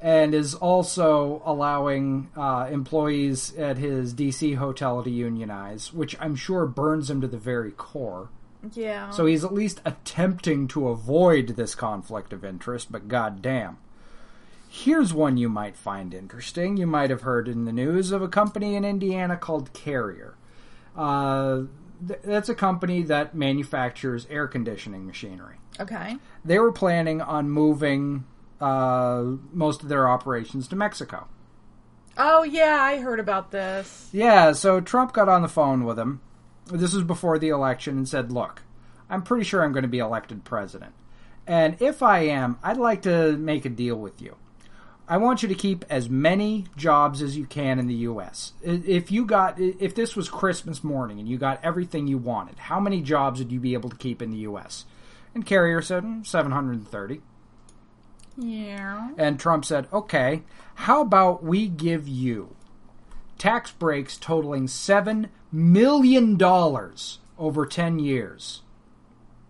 [0.01, 6.67] and is also allowing uh, employees at his DC hotel to unionize, which I'm sure
[6.67, 8.29] burns him to the very core.
[8.75, 9.11] Yeah.
[9.11, 13.79] So he's at least attempting to avoid this conflict of interest, but goddamn.
[14.69, 16.77] Here's one you might find interesting.
[16.77, 20.35] You might have heard in the news of a company in Indiana called Carrier.
[20.95, 21.63] Uh,
[22.07, 25.57] th- that's a company that manufactures air conditioning machinery.
[25.81, 26.17] okay.
[26.45, 28.25] They were planning on moving
[28.61, 31.29] uh, most of their operations to Mexico.
[32.17, 34.09] Oh yeah, I heard about this.
[34.13, 36.21] Yeah, so Trump got on the phone with him.
[36.67, 38.63] This was before the election and said, Look,
[39.09, 40.95] I'm pretty sure I'm going to be elected president.
[41.47, 44.37] And if I am, I'd like to make a deal with you.
[45.11, 48.53] I want you to keep as many jobs as you can in the U.S.
[48.63, 52.79] If you got, if this was Christmas morning and you got everything you wanted, how
[52.79, 54.85] many jobs would you be able to keep in the U.S.?
[55.35, 57.23] And Carrier said, "Hmm, 730.
[58.39, 59.11] Yeah.
[59.19, 60.43] And Trump said, okay,
[60.77, 62.55] how about we give you
[63.37, 66.41] tax breaks totaling $7 million
[67.39, 68.63] over 10 years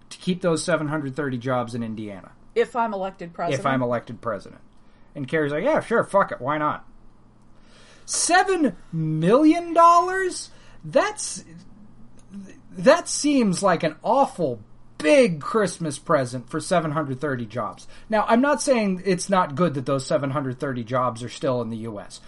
[0.08, 3.60] to keep those 730 jobs in Indiana If I'm elected president.
[3.60, 4.62] if I'm elected president?
[5.14, 6.86] And Kerry's like, yeah, sure, fuck it, why not?
[8.06, 9.76] $7 million?
[10.84, 11.44] That's.
[12.70, 14.60] That seems like an awful
[14.98, 17.86] big Christmas present for 730 jobs.
[18.08, 21.78] Now, I'm not saying it's not good that those 730 jobs are still in the
[21.78, 22.20] U.S.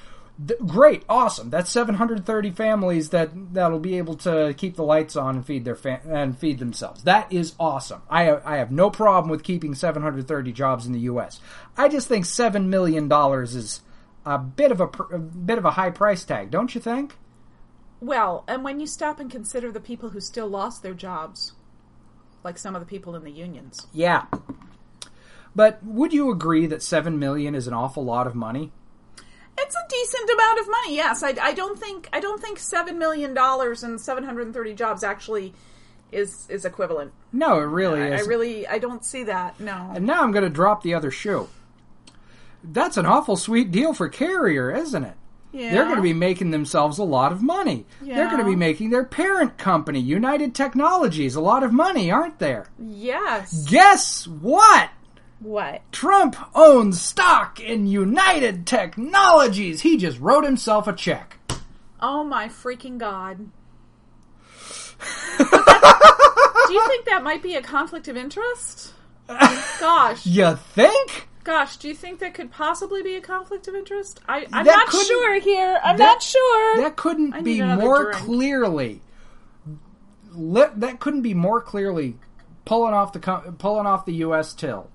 [0.47, 1.51] Th- great, awesome.
[1.51, 5.75] That's 730 families that that'll be able to keep the lights on and feed their
[5.75, 7.05] fa- and feed themselves.
[7.05, 8.03] That is awesome.
[8.09, 11.41] I I have no problem with keeping 730 jobs in the U.S.
[11.77, 13.83] I just think seven million dollars is
[14.25, 17.17] a bit of a, pr- a bit of a high price tag, don't you think?
[18.01, 21.53] well, and when you stop and consider the people who still lost their jobs,
[22.45, 23.87] like some of the people in the unions.
[23.93, 24.27] Yeah.
[25.55, 28.73] But would you agree that seven million is an awful lot of money?
[29.59, 30.97] It's a decent amount of money.
[30.97, 34.55] Yes, I, I don't think I don't think seven million dollars and seven hundred and
[34.55, 35.53] thirty jobs actually
[36.13, 37.13] is is equivalent.
[37.33, 38.23] No, it really is.
[38.23, 39.61] I really I don't see that.
[39.61, 39.93] No.
[39.95, 41.49] And now I'm going to drop the other shoe.
[42.63, 45.15] That's an awful sweet deal for Carrier, isn't it?
[45.53, 45.73] Yeah.
[45.73, 47.87] They're going to be making themselves a lot of money.
[48.01, 52.39] They're going to be making their parent company, United Technologies, a lot of money, aren't
[52.39, 52.67] there?
[52.79, 53.67] Yes.
[53.69, 54.91] Guess what?
[55.41, 55.81] What?
[55.91, 59.81] Trump owns stock in United Technologies.
[59.81, 61.39] He just wrote himself a check.
[62.01, 63.39] Oh my freaking god.
[65.39, 68.93] Do you think that might be a conflict of interest?
[69.29, 70.27] Gosh.
[70.27, 71.29] You think?
[71.43, 74.21] Gosh, do you think that could possibly be a conflict of interest?
[74.29, 75.81] I, I'm That not sure here.
[75.83, 76.77] I'm that- not sure.
[76.83, 78.17] That couldn't be more drink.
[78.19, 79.01] clearly.
[80.33, 82.17] Li- that couldn't be more clearly
[82.65, 83.19] pulling off the
[83.59, 84.55] pulling off the U.S.
[84.55, 84.89] till.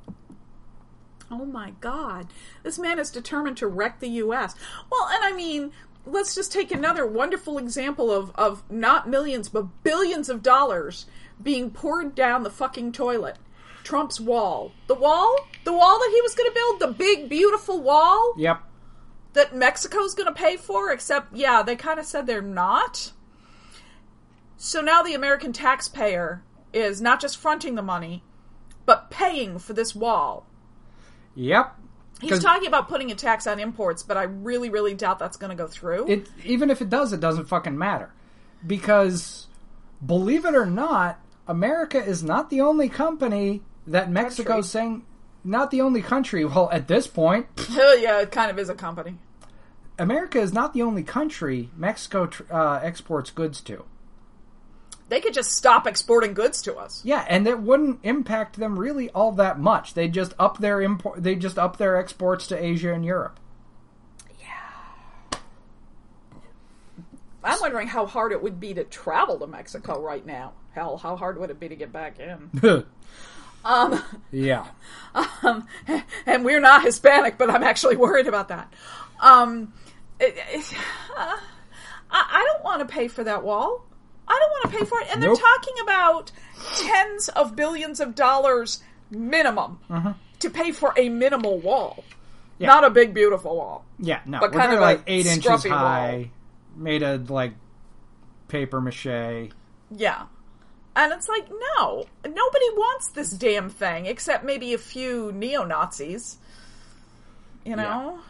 [1.32, 2.28] Oh my god.
[2.64, 4.56] This man is determined to wreck the US.
[4.92, 5.72] Well, and I mean,
[6.06, 11.06] let's just take another wonderful example of, of not millions, but billions of dollars
[11.42, 13.38] being poured down the fucking toilet.
[13.86, 14.72] Trump's wall.
[14.88, 15.36] The wall?
[15.64, 16.80] The wall that he was going to build?
[16.82, 18.62] The big, beautiful wall Yep.
[19.34, 20.92] that Mexico's going to pay for?
[20.92, 23.14] Except, yeah, they kind of said they're not.
[24.58, 26.44] So now the American taxpayer
[26.74, 28.24] is not just fronting the money,
[28.86, 30.46] but paying for this wall.
[31.36, 31.76] Yep.
[32.22, 35.50] He's talking about putting a tax on imports, but I really, really doubt that's going
[35.50, 36.10] to go through.
[36.10, 38.14] It even if it does, it doesn't fucking matter
[38.66, 39.48] because
[40.04, 45.06] believe it or not, America is not the only company that Mexico's saying.
[45.44, 46.44] Not the only country.
[46.44, 49.18] Well, at this point, Hell yeah, it kind of is a company.
[49.98, 53.86] America is not the only country Mexico uh, exports goods to.
[55.08, 57.02] They could just stop exporting goods to us.
[57.06, 59.94] Yeah, and it wouldn't impact them really all that much.
[59.94, 61.22] They just up their import.
[61.22, 63.40] They just up their exports to Asia and Europe.
[64.40, 65.38] Yeah.
[67.44, 70.54] I'm wondering how hard it would be to travel to Mexico right now.
[70.74, 72.50] Hell, how hard would it be to get back in?
[73.66, 74.02] um,
[74.32, 74.66] yeah,
[75.44, 75.68] um,
[76.26, 78.72] and we're not Hispanic, but I'm actually worried about that.
[79.22, 79.74] Um,
[80.20, 80.74] it, it,
[81.18, 81.38] uh,
[82.12, 83.84] I, I don't want to pay for that wall.
[84.28, 85.08] I don't want to pay for it.
[85.12, 85.38] And Nope.
[85.38, 86.32] they're talking about
[86.78, 89.80] tens of billions of dollars minimum
[90.40, 92.04] to pay for a minimal wall.
[92.58, 92.68] Yeah.
[92.68, 93.86] Not a big, beautiful wall.
[94.00, 94.22] yeah.
[94.26, 96.32] No, But we're kind of like a eight inches high,
[96.76, 97.54] made of like
[98.48, 99.50] paper mache.
[99.92, 100.24] Yeah.
[100.96, 106.38] And it's like, no, nobody wants this damn thing except maybe a few neo Nazis.
[107.66, 108.20] You know?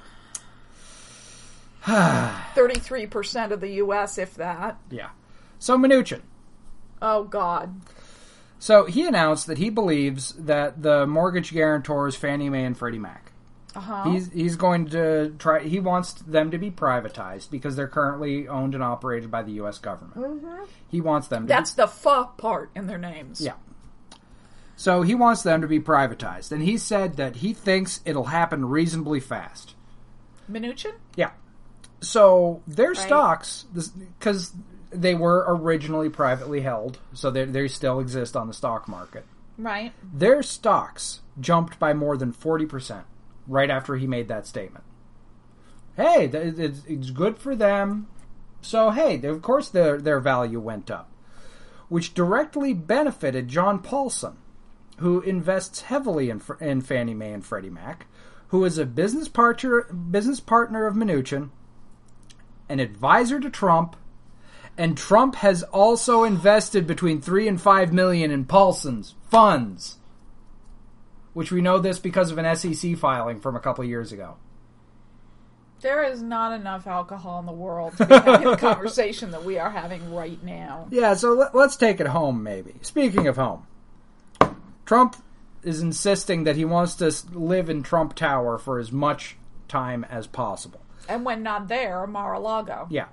[1.88, 2.51] Ah.
[2.55, 4.80] 33% of the US, if that.
[4.89, 5.09] Yeah.
[5.59, 6.22] So Mnuchin.
[6.99, 7.80] Oh, God.
[8.57, 13.24] So he announced that he believes that the mortgage guarantors Fannie Mae and Freddie Mac
[13.76, 14.09] Uh-huh.
[14.09, 15.59] He's he's going to try.
[15.61, 19.78] He wants them to be privatized because they're currently owned and operated by the U.S.
[19.80, 20.41] government.
[20.89, 21.43] He wants them.
[21.43, 22.05] To That's the "f"
[22.38, 23.41] part in their names.
[23.41, 23.53] yeah.
[24.78, 28.65] So he wants them to be privatized, and he said that he thinks it'll happen
[28.65, 29.73] reasonably fast.
[30.51, 30.93] Minuchin.
[31.15, 31.32] Yeah.
[32.01, 33.65] So their stocks,
[34.19, 34.53] because
[34.91, 39.26] they were originally privately held, so they they still exist on the stock market.
[39.57, 39.93] Right.
[40.03, 43.05] Their stocks jumped by more than forty percent
[43.48, 44.84] right after he made that statement.
[45.96, 48.08] Hey, it's, it's good for them.
[48.62, 51.12] So hey, of course their their value went up,
[51.88, 54.38] which directly benefited John Paulson,
[54.98, 58.08] who invests heavily in in Fannie Mae and Freddie Mac,
[58.48, 61.50] who is a business partner business partner of Mnuchin,
[62.68, 63.96] an advisor to Trump,
[64.78, 69.98] and Trump has also invested between three and five million in Paulson's funds.
[71.36, 74.38] Which we know this because of an SEC filing from a couple of years ago.
[75.81, 79.59] There is not enough alcohol in the world to be having the conversation that we
[79.59, 80.88] are having right now.
[80.89, 82.75] Yeah, so let, let's take it home, maybe.
[82.81, 83.67] Speaking of home,
[84.86, 85.17] Trump
[85.61, 89.36] is insisting that he wants to live in Trump Tower for as much
[89.67, 90.79] time as possible.
[91.09, 92.88] And when not there, Mar-a-Lago.
[92.89, 93.07] Yeah.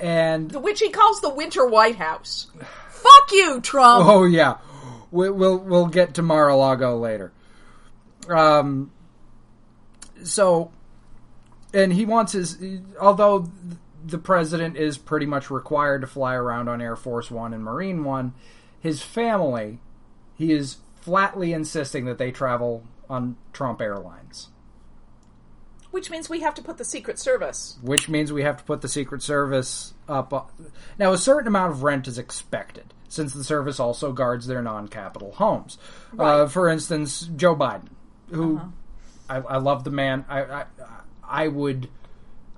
[0.00, 2.48] And, Which he calls the Winter White House.
[2.90, 4.04] Fuck you, Trump!
[4.08, 4.58] oh, yeah.
[5.12, 7.32] We, we'll, we'll get to Mar-a-Lago later.
[8.28, 8.90] Um,
[10.24, 10.70] so,
[11.74, 12.58] and he wants his,
[13.00, 13.50] although
[14.04, 18.04] the president is pretty much required to fly around on Air Force One and Marine
[18.04, 18.34] One,
[18.80, 19.78] his family,
[20.36, 24.48] he is flatly insisting that they travel on Trump Airlines,
[25.90, 27.76] Which means we have to put the Secret Service.
[27.82, 30.50] which means we have to put the Secret Service up.
[30.98, 34.88] Now, a certain amount of rent is expected, since the service also guards their non
[34.88, 35.76] capital homes.
[36.18, 37.88] Uh, for instance, Joe Biden,
[38.32, 38.66] who uh-huh.
[39.28, 40.24] I, I love the man.
[40.28, 40.64] I, I,
[41.22, 41.88] I would.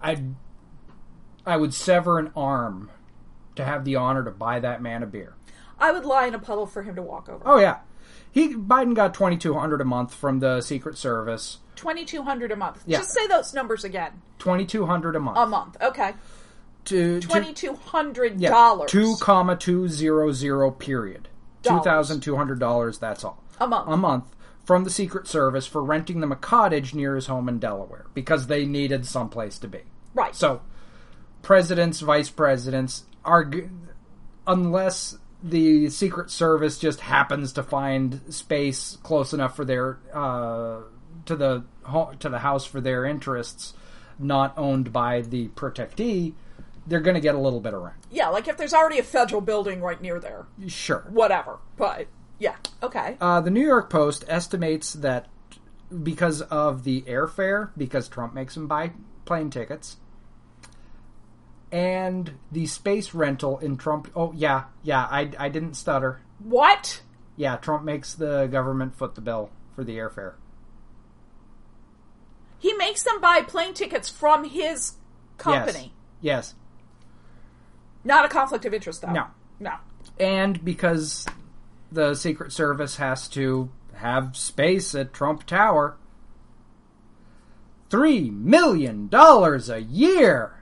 [0.02, 0.34] I'd,
[1.46, 2.90] I would sever an arm
[3.56, 5.34] to have the honor to buy that man a beer.
[5.78, 7.42] I would lie in a puddle for him to walk over.
[7.44, 7.78] Oh yeah,
[8.30, 11.58] he Biden got twenty two hundred a month from the Secret Service.
[11.76, 12.82] Twenty two hundred a month.
[12.86, 12.98] Yeah.
[12.98, 14.22] Just say those numbers again.
[14.38, 15.38] Twenty two hundred a month.
[15.38, 15.76] A month.
[15.80, 16.14] Okay.
[16.86, 21.28] to, Twenty two hundred yeah, dollars two comma two zero zero period.
[21.62, 21.84] Two thousand two hundred Dollars.
[21.86, 22.98] thousand two hundred dollars.
[22.98, 23.42] That's all.
[23.60, 23.88] a month.
[23.88, 24.33] A month
[24.64, 28.46] from the Secret Service for renting them a cottage near his home in Delaware because
[28.46, 29.80] they needed someplace to be.
[30.14, 30.34] right.
[30.34, 30.62] So,
[31.42, 33.50] presidents, vice presidents are,
[34.46, 40.80] unless the Secret Service just happens to find space close enough for their uh,
[41.26, 41.64] to the
[42.18, 43.74] to the house for their interests,
[44.18, 46.32] not owned by the protectee,
[46.86, 47.96] they're going to get a little bit of rent.
[48.10, 51.04] yeah, like if there's already a federal building right near there, Sure.
[51.10, 51.58] whatever.
[51.76, 52.06] But
[52.38, 53.16] yeah, okay.
[53.20, 55.28] Uh, the New York Post estimates that
[56.02, 58.92] because of the airfare, because Trump makes him buy
[59.24, 59.96] plane tickets,
[61.70, 64.10] and the space rental in Trump.
[64.14, 65.06] Oh yeah, yeah.
[65.10, 66.20] I I didn't stutter.
[66.38, 67.02] what?
[67.36, 70.34] Yeah, Trump makes the government foot the bill for the airfare.
[72.60, 74.94] He makes them buy plane tickets from his
[75.36, 75.92] company.
[76.20, 76.54] Yes.
[78.04, 79.10] Not a conflict of interest, though.
[79.10, 79.26] No.
[79.58, 79.74] No.
[80.18, 81.26] And because
[81.94, 85.96] the Secret Service has to have space at Trump Tower.
[87.90, 90.60] Three million dollars a year.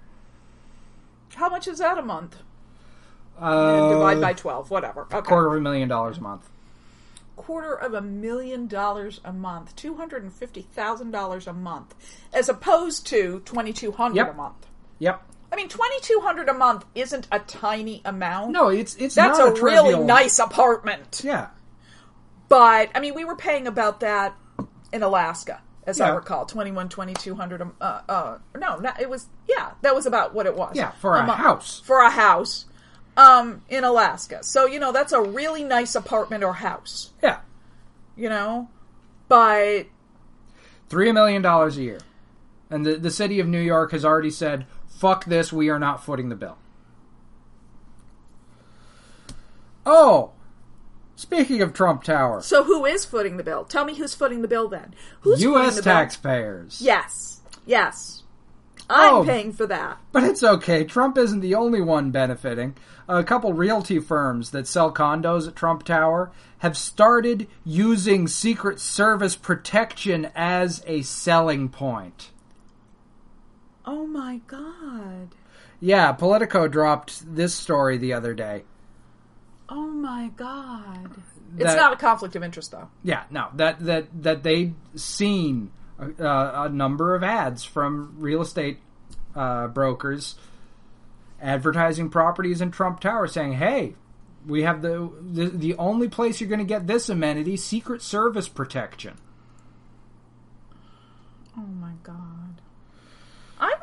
[1.34, 2.36] How much is that a month?
[3.38, 5.02] Uh, Divide by 12, whatever.
[5.12, 5.20] Okay.
[5.22, 6.48] quarter of a million dollars a month.
[7.36, 11.94] quarter of a million dollars a month, two hundred and fifty thousand dollars a month,
[12.32, 14.30] as opposed to twenty two hundred Yep.
[14.34, 14.66] a month.
[14.98, 15.22] Yep.
[15.52, 18.52] I mean, twenty two hundred a month isn't a tiny amount.
[18.52, 21.20] No, it's it's that's not a, a, really nice apartment.
[21.22, 21.48] Yeah.
[22.48, 24.34] But I mean, we were paying about that
[24.92, 27.62] in Alaska, as I recall, twenty one, twenty two hundred.
[27.80, 30.74] Uh, uh, no, no, it was yeah, that was about what it was.
[30.74, 31.38] Yeah, for a month.
[31.38, 31.80] house.
[31.80, 32.64] For a house,
[33.16, 34.42] um, in Alaska.
[34.42, 37.10] So you know, that's a really nice apartment or house.
[37.22, 37.40] Yeah.
[38.16, 38.68] You know,
[39.28, 39.86] but
[40.88, 42.00] Three million dollars a year.
[42.68, 44.66] And the, the city of New York has already said,
[45.02, 46.56] fuck this, we are not footing the bill.
[49.84, 50.30] Oh,
[51.16, 53.64] speaking of Trump Tower, So who is footing the bill?
[53.64, 54.94] Tell me who's footing the bill then.
[55.22, 55.64] Who's U.S.
[55.64, 55.92] footing the bill?
[55.94, 56.80] taxpayers.
[56.80, 57.40] Yes.
[57.66, 58.22] Yes.
[58.88, 59.24] I'm Oh.
[59.24, 59.98] paying for that.
[60.12, 60.84] But it's okay.
[60.84, 62.76] Trump isn't the only one benefiting.
[63.08, 69.34] A couple realty firms that sell condos at Trump Tower have started using Secret Service
[69.34, 72.30] protection as a selling point.
[73.84, 75.34] Oh my god.
[75.80, 78.64] Yeah, Politico dropped this story the other day.
[79.68, 81.10] Oh my god.
[81.58, 82.88] It's not a conflict of interest though.
[83.02, 88.78] Yeah, no, that that that they'd seen a, a number of ads from real estate
[89.34, 90.36] uh, brokers
[91.40, 93.94] advertising properties in Trump Tower, saying, "Hey,
[94.46, 98.48] we have the the, the only place you're going to get this amenity: Secret Service
[98.48, 99.18] protection."
[101.56, 102.41] Oh my god.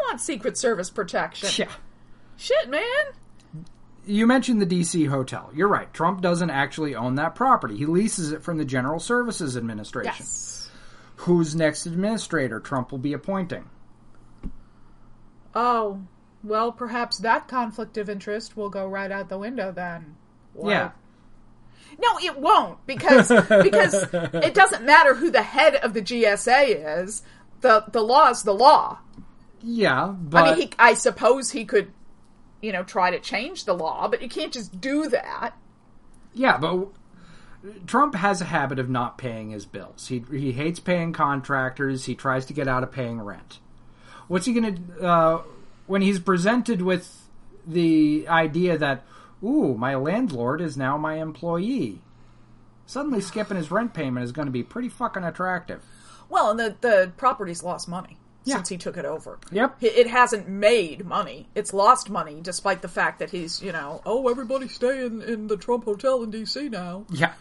[0.10, 1.50] Want Secret Service protection.
[1.58, 1.72] Yeah.
[2.36, 2.82] Shit, man.
[4.08, 5.52] You mentioned the DC hotel.
[5.54, 5.94] You're right.
[5.94, 7.78] Trump doesn't actually own that property.
[7.78, 10.14] He leases it from the General Services Administration.
[10.18, 10.72] Yes.
[11.18, 13.70] Whose next administrator Trump will be appointing?
[15.54, 16.02] Oh,
[16.44, 20.16] well, perhaps that conflict of interest will go right out the window then.
[20.64, 20.92] Yeah.
[22.00, 23.28] No, it won't because
[23.64, 27.22] because it doesn't matter who the head of the GSA is.
[27.62, 29.00] The the law is the law.
[29.62, 31.92] Yeah, but I mean, he, I suppose he could,
[32.62, 35.54] you know, try to change the law, but you can't just do that.
[36.34, 36.88] Yeah, but
[37.86, 40.08] Trump has a habit of not paying his bills.
[40.08, 42.06] He he hates paying contractors.
[42.06, 43.60] He tries to get out of paying rent.
[44.28, 45.42] What's he going to uh,
[45.88, 47.28] when he's presented with
[47.68, 49.06] the idea that
[49.44, 52.02] ooh, my landlord is now my employee?
[52.86, 55.84] Suddenly skipping his rent payment is going to be pretty fucking attractive.
[56.30, 58.18] Well, and the the property's lost money
[58.50, 58.58] Yeah.
[58.58, 59.40] since he took it over.
[59.52, 59.78] Yep.
[59.82, 61.48] It hasn't made money.
[61.56, 65.48] It's lost money, despite the fact that he's, you know, oh, everybody stay in, in
[65.48, 66.70] the Trump Hotel in D.C.
[66.70, 67.06] now.
[67.10, 67.34] Yeah.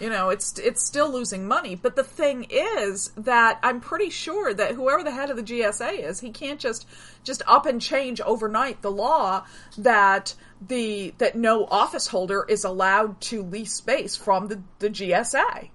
[0.00, 1.76] You know, it's it's still losing money.
[1.76, 6.00] But the thing is that I'm pretty sure that whoever the head of the GSA
[6.00, 6.86] is, he can't just
[7.22, 9.44] just up and change overnight the law
[9.78, 15.68] that the that no office holder is allowed to lease space from the, the GSA.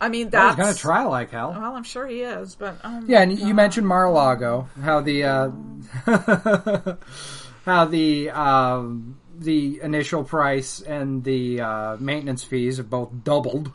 [0.00, 1.50] I mean, He's that's going to try like hell.
[1.50, 5.50] Well, I'm sure he is, but um, Yeah, and you mentioned Mar-a-Lago, how the uh,
[7.66, 13.72] how the um, the initial price and the uh, maintenance fees have both doubled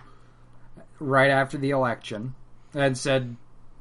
[1.00, 2.34] right after the election,
[2.74, 3.36] and said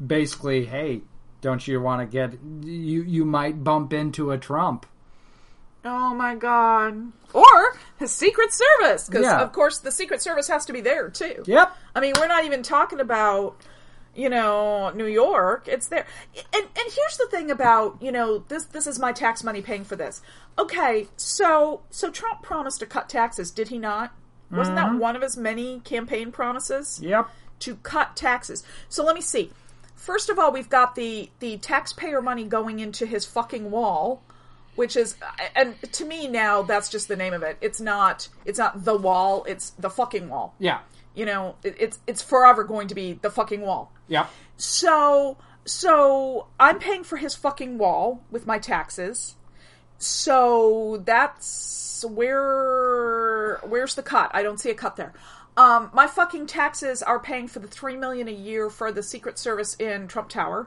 [0.05, 1.03] basically, "Hey,
[1.41, 3.03] don't you want to get you?
[3.03, 4.87] You might bump into a Trump."
[5.85, 7.13] Oh my god.
[7.33, 9.41] Or his Secret Service, because Yeah.
[9.41, 11.43] of course the Secret Service has to be there too.
[11.47, 11.77] Yep.
[11.95, 13.57] I mean, we're not even talking about,
[14.15, 15.69] you know, New York.
[15.69, 16.07] It's there.
[16.37, 19.85] And and here's the thing about, you know, this this is my tax money paying
[19.85, 20.23] for this.
[20.59, 24.13] Okay, so so Trump promised to cut taxes, did he not?
[24.51, 24.99] Wasn't that mm-hmm.
[24.99, 27.01] one of his many campaign promises?
[27.03, 27.29] Yep.
[27.61, 28.63] to cut taxes.
[28.89, 29.51] So let me see.
[29.97, 34.23] First of all, we've got the the taxpayer money going into his fucking wall,
[34.77, 35.17] which is
[35.55, 37.57] and to me now that's just the name of it.
[37.61, 40.55] It's not it's not the wall, it's the fucking wall.
[40.59, 40.81] Yeah.
[41.15, 43.93] You know, it, it's it's forever going to be the fucking wall.
[44.09, 49.37] yeah So so I'm paying for his fucking wall with my taxes.
[49.99, 54.31] So that's where where's the cut?
[54.35, 55.15] I don't see a cut there.
[55.57, 59.39] Um, my fucking taxes are paying for the three million a year for the Secret
[59.39, 60.67] Service in Trump Tower.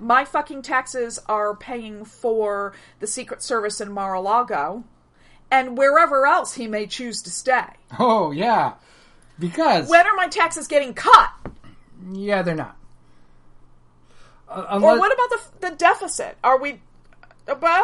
[0.00, 4.84] My fucking taxes are paying for the Secret Service in Mar-a-Lago,
[5.50, 7.66] and wherever else he may choose to stay.
[7.98, 8.74] Oh yeah.
[9.38, 11.30] Because When are my taxes getting cut?
[12.12, 12.76] yeah, they're not.
[14.48, 15.30] Uh, Or what about
[15.60, 16.36] the the deficit?
[16.42, 16.80] Are we?
[17.48, 17.82] Uh, bah?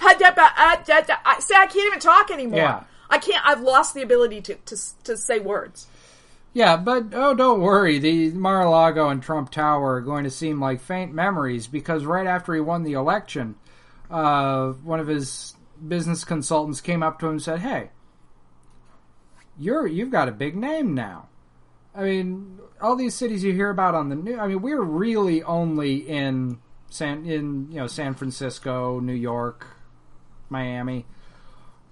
[0.00, 1.16] Ha, da, ba, uh.
[1.24, 2.58] I say I can't even talk anymore.
[2.58, 2.84] Yeah.
[3.08, 3.44] I can't.
[3.46, 5.86] I've lost the ability to to to say words.
[6.52, 7.98] Yeah, but oh, don't worry.
[7.98, 12.54] The Mar-a-Lago and Trump Tower are going to seem like faint memories because right after
[12.54, 13.54] he won the election,
[14.10, 15.54] uh, one of his
[15.86, 17.90] business consultants came up to him and said, "Hey,
[19.58, 21.28] you're you've got a big name now.
[21.94, 24.38] I mean, all these cities you hear about on the news.
[24.40, 29.68] I mean, we're really only in San in you know San Francisco, New York,
[30.48, 31.06] Miami."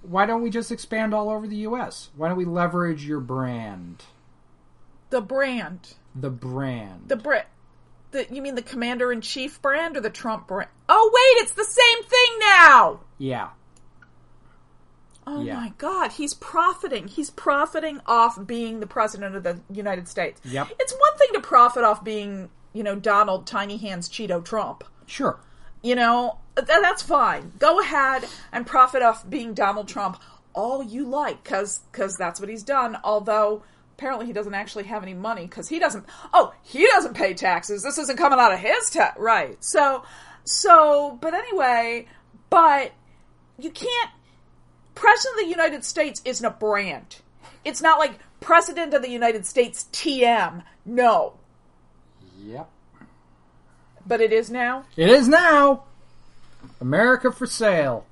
[0.02, 2.10] Why don't we just expand all over the U.S.?
[2.16, 4.04] Why don't we leverage your brand?
[5.10, 7.04] The brand, The brand.
[7.08, 7.46] the Brit.
[8.10, 10.70] The, you mean the commander in chief brand or the Trump brand?
[10.88, 13.00] Oh wait, it's the same thing now.
[13.18, 13.48] yeah.
[15.26, 15.56] Oh Yeah.
[15.56, 17.06] my God, he's profiting.
[17.08, 20.40] He's profiting off being the president of the United States.
[20.44, 20.68] Yep.
[20.80, 24.84] It's one thing to profit off being, you know, Donald Tiny Hands Cheeto Trump.
[25.06, 25.38] Sure.
[25.82, 27.52] You know, th- that's fine.
[27.58, 30.18] Go ahead and profit off being Donald Trump
[30.54, 31.82] all you like, because
[32.18, 32.96] that's what he's done.
[33.04, 33.62] Although
[33.98, 36.06] apparently he doesn't actually have any money because he doesn't.
[36.32, 37.82] Oh, he doesn't pay taxes.
[37.82, 39.62] This isn't coming out of his tax, right?
[39.62, 40.04] So,
[40.44, 42.06] so, but anyway,
[42.48, 42.92] but
[43.58, 44.10] you can't.
[44.94, 47.16] President of the United States isn't a brand.
[47.64, 50.62] It's not like President of the United States TM.
[50.86, 51.34] No,
[52.44, 52.68] Yep.
[54.06, 54.84] but it is now.
[54.96, 55.84] It is now.
[56.80, 58.06] America for sale.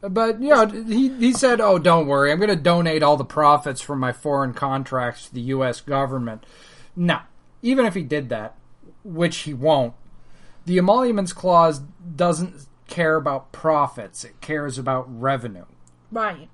[0.00, 2.32] But you know, he he said, "Oh, don't worry.
[2.32, 5.80] I'm going to donate all the profits from my foreign contracts to the U.S.
[5.80, 6.44] government."
[6.96, 7.20] No,
[7.62, 8.56] even if he did that,
[9.04, 9.94] which he won't,
[10.64, 11.80] the emoluments clause
[12.16, 14.24] doesn't care about profits.
[14.24, 15.66] It cares about revenue.
[16.10, 16.48] Right.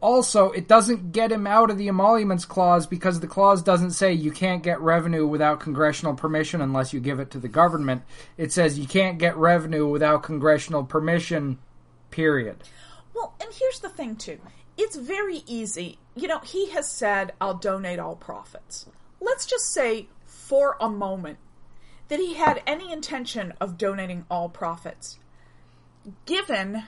[0.00, 4.12] Also, it doesn't get him out of the emoluments clause because the clause doesn't say
[4.12, 8.02] you can't get revenue without congressional permission unless you give it to the government.
[8.38, 11.58] It says you can't get revenue without congressional permission,
[12.10, 12.64] period.
[13.14, 14.38] Well, and here's the thing, too.
[14.76, 15.98] It's very easy.
[16.14, 18.86] You know, he has said, I'll donate all profits.
[19.20, 21.38] Let's just say for a moment
[22.08, 25.18] that he had any intention of donating all profits.
[26.26, 26.84] Given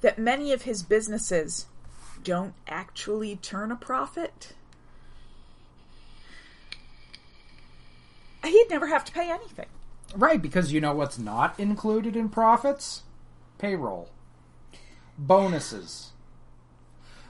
[0.00, 1.66] that many of his businesses
[2.24, 4.54] don't actually turn a profit,
[8.44, 9.66] he'd never have to pay anything.
[10.16, 13.02] Right, because you know what's not included in profits?
[13.62, 14.10] Payroll.
[15.16, 16.10] Bonuses.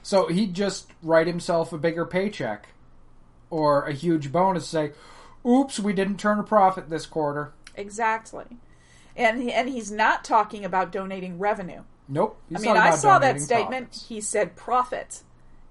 [0.01, 2.69] So he'd just write himself a bigger paycheck
[3.51, 4.93] or a huge bonus, say,
[5.47, 7.53] oops, we didn't turn a profit this quarter.
[7.75, 8.45] Exactly.
[9.15, 11.83] And he, and he's not talking about donating revenue.
[12.09, 12.41] Nope.
[12.53, 13.91] I mean, I saw that statement.
[13.91, 14.07] Profits.
[14.09, 15.23] He said profits.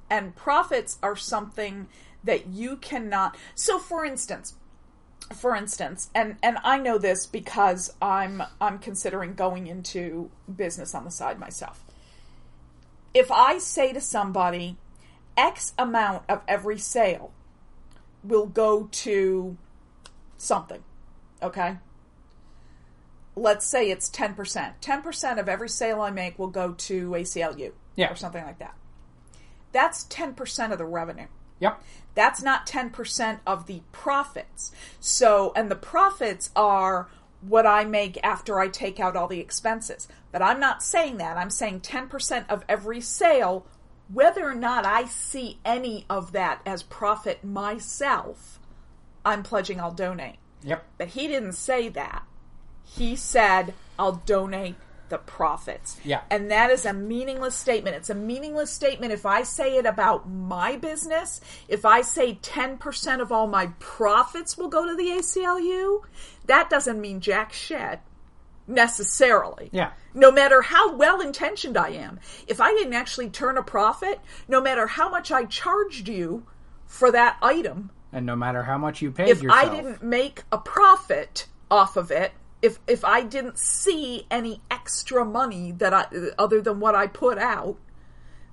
[0.09, 1.89] And profits are something
[2.23, 3.37] that you cannot.
[3.57, 4.55] So, for instance,
[5.35, 11.05] for instance, and and I know this because I'm I'm considering going into business on
[11.05, 11.85] the side myself.
[13.15, 14.77] If I say to somebody,
[15.37, 17.33] X amount of every sale
[18.25, 19.57] will go to
[20.39, 20.83] something,
[21.43, 21.79] okay?
[23.37, 24.73] let's say it's 10%.
[24.81, 28.13] 10% of every sale I make will go to ACLU yeah.
[28.13, 28.75] or something like that.
[29.73, 31.27] That's 10% of the revenue.
[31.63, 31.83] Yep.
[32.15, 34.71] That's not 10% of the profits.
[35.01, 37.09] So, and the profits are
[37.41, 40.09] what I make after I take out all the expenses.
[40.31, 41.39] But I'm not saying that.
[41.39, 43.67] I'm saying 10% of every sale,
[44.13, 48.61] whether or not I see any of that as profit myself,
[49.25, 50.37] I'm pledging I'll donate.
[50.63, 50.85] Yep.
[50.99, 52.25] But he didn't say that
[52.97, 54.77] he said, I'll donate
[55.13, 56.01] the profits.
[56.05, 56.23] Yeah.
[56.31, 57.95] And that is a meaningless statement.
[57.97, 61.43] It's a meaningless statement if I say it about my business.
[61.69, 66.01] If I say 10% of all my profits will go to the ACLU,
[66.47, 68.01] that doesn't mean jack shit
[68.67, 69.69] necessarily.
[69.71, 69.91] Yeah.
[70.15, 74.63] No matter how well intentioned I am, if I didn't actually turn a profit, no
[74.63, 76.47] matter how much I charged you
[76.87, 80.45] for that item, and no matter how much you paid if yourself, I didn't make
[80.51, 82.33] a profit off of it,
[82.63, 86.07] if if I didn't see any extra money that I
[86.39, 87.77] other than what I put out,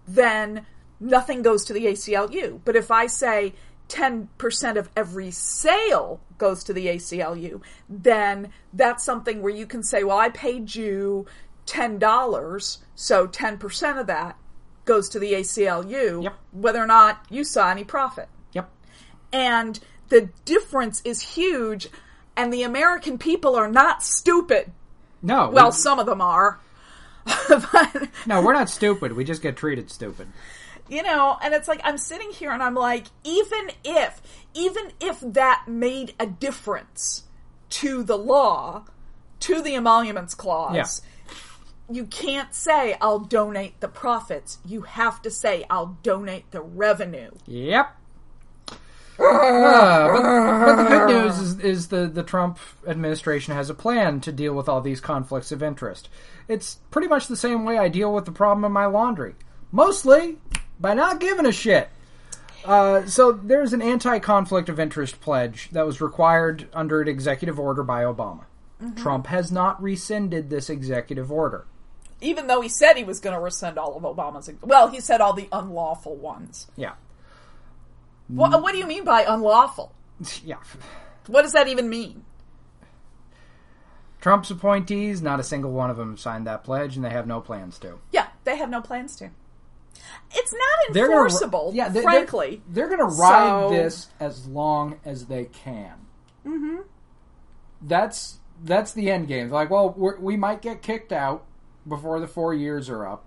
[0.07, 0.65] then
[0.99, 2.59] nothing goes to the ACLU.
[2.65, 3.53] But if I say
[3.87, 10.03] 10% of every sale goes to the ACLU, then that's something where you can say,
[10.03, 11.25] well, I paid you
[11.65, 14.37] $10, so 10% of that
[14.85, 16.35] goes to the ACLU, yep.
[16.51, 18.29] whether or not you saw any profit.
[18.53, 18.69] Yep.
[19.33, 19.79] And
[20.09, 21.89] the difference is huge
[22.39, 24.71] and the American people are not stupid.
[25.21, 25.49] No.
[25.49, 26.57] Well, we, some of them are.
[27.49, 29.11] but, no, we're not stupid.
[29.11, 30.29] We just get treated stupid.
[30.87, 34.21] You know, and it's like I'm sitting here and I'm like, even if,
[34.53, 37.23] even if that made a difference
[37.71, 38.85] to the law,
[39.41, 41.03] to the emoluments clause,
[41.89, 41.93] yeah.
[41.93, 44.59] you can't say I'll donate the profits.
[44.65, 47.31] You have to say I'll donate the revenue.
[47.47, 47.97] Yep.
[49.19, 52.57] But, but, the good news is, is the, the Trump
[52.87, 56.09] administration has a plan to deal with all these conflicts of interest.
[56.47, 59.35] It's pretty much the same way I deal with the problem in my laundry.
[59.71, 60.37] Mostly
[60.79, 61.89] by not giving a shit.
[62.65, 67.83] Uh, so there's an anti-conflict of interest pledge that was required under an executive order
[67.83, 68.45] by Obama.
[68.81, 68.95] Mm-hmm.
[69.01, 71.65] Trump has not rescinded this executive order.
[72.21, 75.21] Even though he said he was going to rescind all of Obama's, well, he said
[75.21, 76.67] all the unlawful ones.
[76.75, 76.93] Yeah.
[78.29, 79.93] What, what do you mean by unlawful?
[80.43, 80.57] Yeah.
[81.27, 82.25] What does that even mean?
[84.19, 87.39] Trump's appointees, not a single one of them signed that pledge, and they have no
[87.39, 87.99] plans to.
[88.11, 89.29] Yeah, they have no plans to.
[90.31, 92.61] It's not enforceable, they're gonna, yeah, they, frankly.
[92.67, 93.69] They're, they're going to ride so...
[93.69, 95.93] this as long as they can.
[96.45, 96.81] Mm-hmm.
[97.81, 99.49] That's that's the end game.
[99.49, 101.45] Like, well, we might get kicked out
[101.87, 103.23] before the four years are up,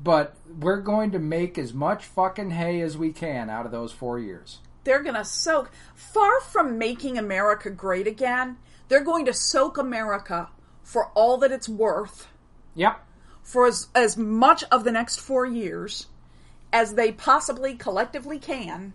[0.00, 3.92] but we're going to make as much fucking hay as we can out of those
[3.92, 4.58] four years.
[4.84, 8.56] They're going to soak, far from making America great again,
[8.88, 10.48] they're going to soak America
[10.82, 12.28] for all that it's worth.
[12.74, 13.04] Yep.
[13.42, 16.06] For as, as much of the next four years
[16.72, 18.92] as they possibly collectively can.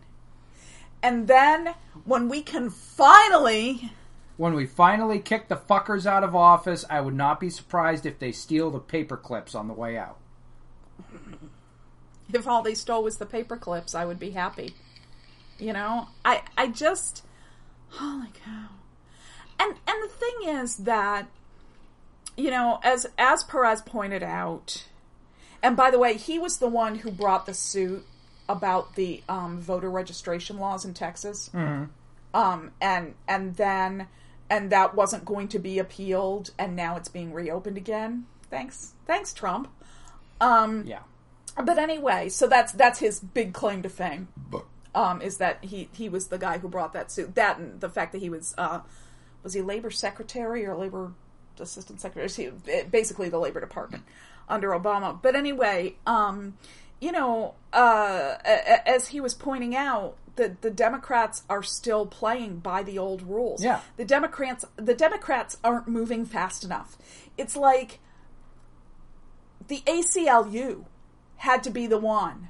[1.01, 1.75] And then
[2.05, 3.91] when we can finally.
[4.37, 8.19] When we finally kick the fuckers out of office, I would not be surprised if
[8.19, 10.17] they steal the paper clips on the way out.
[12.33, 14.73] If all they stole was the paper clips, I would be happy.
[15.59, 17.23] You know, I I just
[17.89, 18.69] Holy cow!
[19.59, 21.27] And and the thing is that
[22.35, 24.85] you know, as as Perez pointed out,
[25.61, 28.05] and by the way, he was the one who brought the suit
[28.49, 31.51] about the um, voter registration laws in Texas.
[32.33, 34.07] Um, and and then
[34.49, 38.25] and that wasn't going to be appealed, and now it's being reopened again.
[38.49, 39.69] Thanks, thanks, Trump.
[40.43, 40.99] Um, Yeah.
[41.63, 44.27] but anyway, so that's that's his big claim to fame.
[44.95, 47.35] Um, is that he he was the guy who brought that suit?
[47.35, 48.81] That and the fact that he was uh,
[49.43, 51.13] was he labor secretary or labor
[51.59, 52.29] assistant secretary?
[52.29, 54.03] He, basically, the labor department
[54.49, 55.19] under Obama.
[55.21, 56.57] But anyway, um,
[57.01, 60.17] you know, uh, a- a- as he was pointing out.
[60.35, 63.63] The, the Democrats are still playing by the old rules.
[63.63, 63.81] Yeah.
[63.97, 66.97] The Democrats the Democrats aren't moving fast enough.
[67.37, 67.99] It's like
[69.67, 70.85] the ACLU
[71.37, 72.49] had to be the one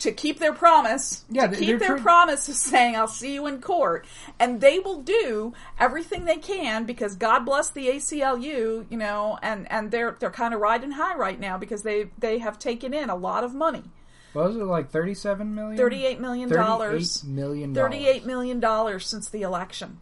[0.00, 3.60] to keep their promise, Yeah, to keep their promise of saying, I'll see you in
[3.60, 4.06] court.
[4.38, 9.70] And they will do everything they can because God bless the ACLU, you know, and,
[9.70, 13.08] and they're, they're kind of riding high right now because they, they have taken in
[13.08, 13.84] a lot of money.
[14.34, 15.78] What was it like thirty-seven million?
[15.80, 16.48] $38 million.
[16.48, 17.72] Thirty-eight million.
[17.72, 18.02] dollars.
[18.02, 20.00] $38 million since the election.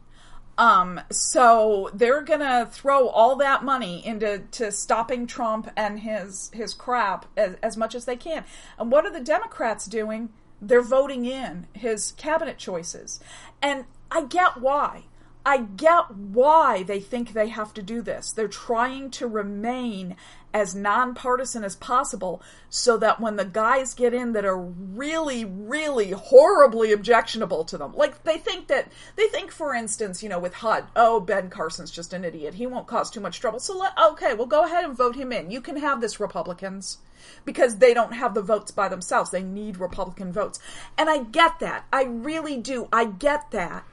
[0.58, 6.74] Um, so they're gonna throw all that money into to stopping Trump and his his
[6.74, 8.44] crap as, as much as they can.
[8.78, 10.28] And what are the Democrats doing?
[10.60, 13.18] They're voting in his cabinet choices.
[13.60, 15.04] And I get why.
[15.44, 18.30] I get why they think they have to do this.
[18.30, 20.16] They're trying to remain
[20.54, 26.10] as nonpartisan as possible so that when the guys get in that are really, really
[26.10, 30.54] horribly objectionable to them, like they think that, they think, for instance, you know, with
[30.54, 32.54] HUD, oh, Ben Carson's just an idiot.
[32.54, 33.60] He won't cause too much trouble.
[33.60, 35.50] So, let, okay, well, go ahead and vote him in.
[35.50, 36.98] You can have this, Republicans
[37.44, 39.30] because they don't have the votes by themselves.
[39.30, 40.58] They need Republican votes.
[40.96, 41.84] And I get that.
[41.92, 42.88] I really do.
[42.92, 43.84] I get that.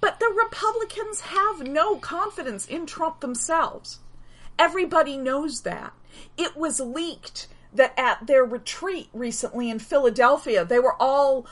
[0.00, 4.00] But the Republicans have no confidence in Trump themselves.
[4.58, 5.92] Everybody knows that.
[6.36, 11.46] It was leaked that at their retreat recently in Philadelphia, they were all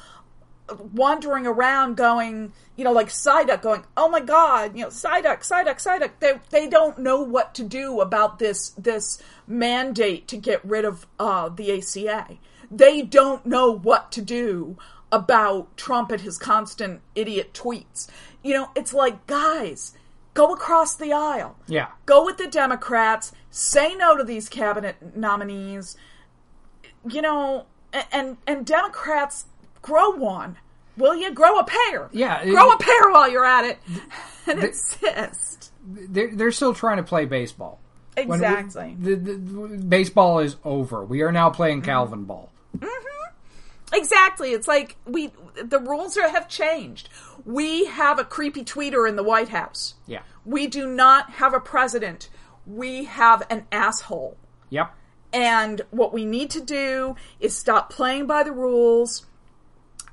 [0.92, 5.76] wandering around going, you know, like Psyduck going, oh my god, you know, Psyduck, Psyduck,
[5.76, 6.12] Psyduck.
[6.20, 11.06] They, they don't know what to do about this, this mandate to get rid of,
[11.18, 12.38] uh, the ACA.
[12.70, 14.78] They don't know what to do
[15.10, 18.08] about Trump and his constant idiot tweets.
[18.42, 19.92] You know, it's like, guys,
[20.34, 21.56] go across the aisle.
[21.66, 21.88] Yeah.
[22.06, 23.32] Go with the Democrats.
[23.50, 25.96] Say no to these cabinet nominees.
[27.08, 27.66] You know,
[28.10, 29.46] and and Democrats
[29.82, 30.56] grow one.
[30.96, 32.08] Will you grow a pair?
[32.12, 33.78] Yeah, grow it- a pair while you're at it,
[34.46, 35.72] and insist.
[35.84, 37.80] They're they're still trying to play baseball.
[38.14, 38.96] When we- Exactly.
[38.98, 41.02] the, the, baseball is over.
[41.04, 41.90] We are now playing mm-hmm.
[41.90, 42.50] Calvin ball.
[42.76, 43.11] Mm-hmm.
[43.92, 44.52] Exactly.
[44.52, 45.32] It's like we
[45.62, 47.08] the rules are, have changed.
[47.44, 49.94] We have a creepy tweeter in the White House.
[50.06, 50.22] Yeah.
[50.44, 52.28] We do not have a president.
[52.66, 54.36] We have an asshole.
[54.70, 54.94] Yep.
[55.32, 59.26] And what we need to do is stop playing by the rules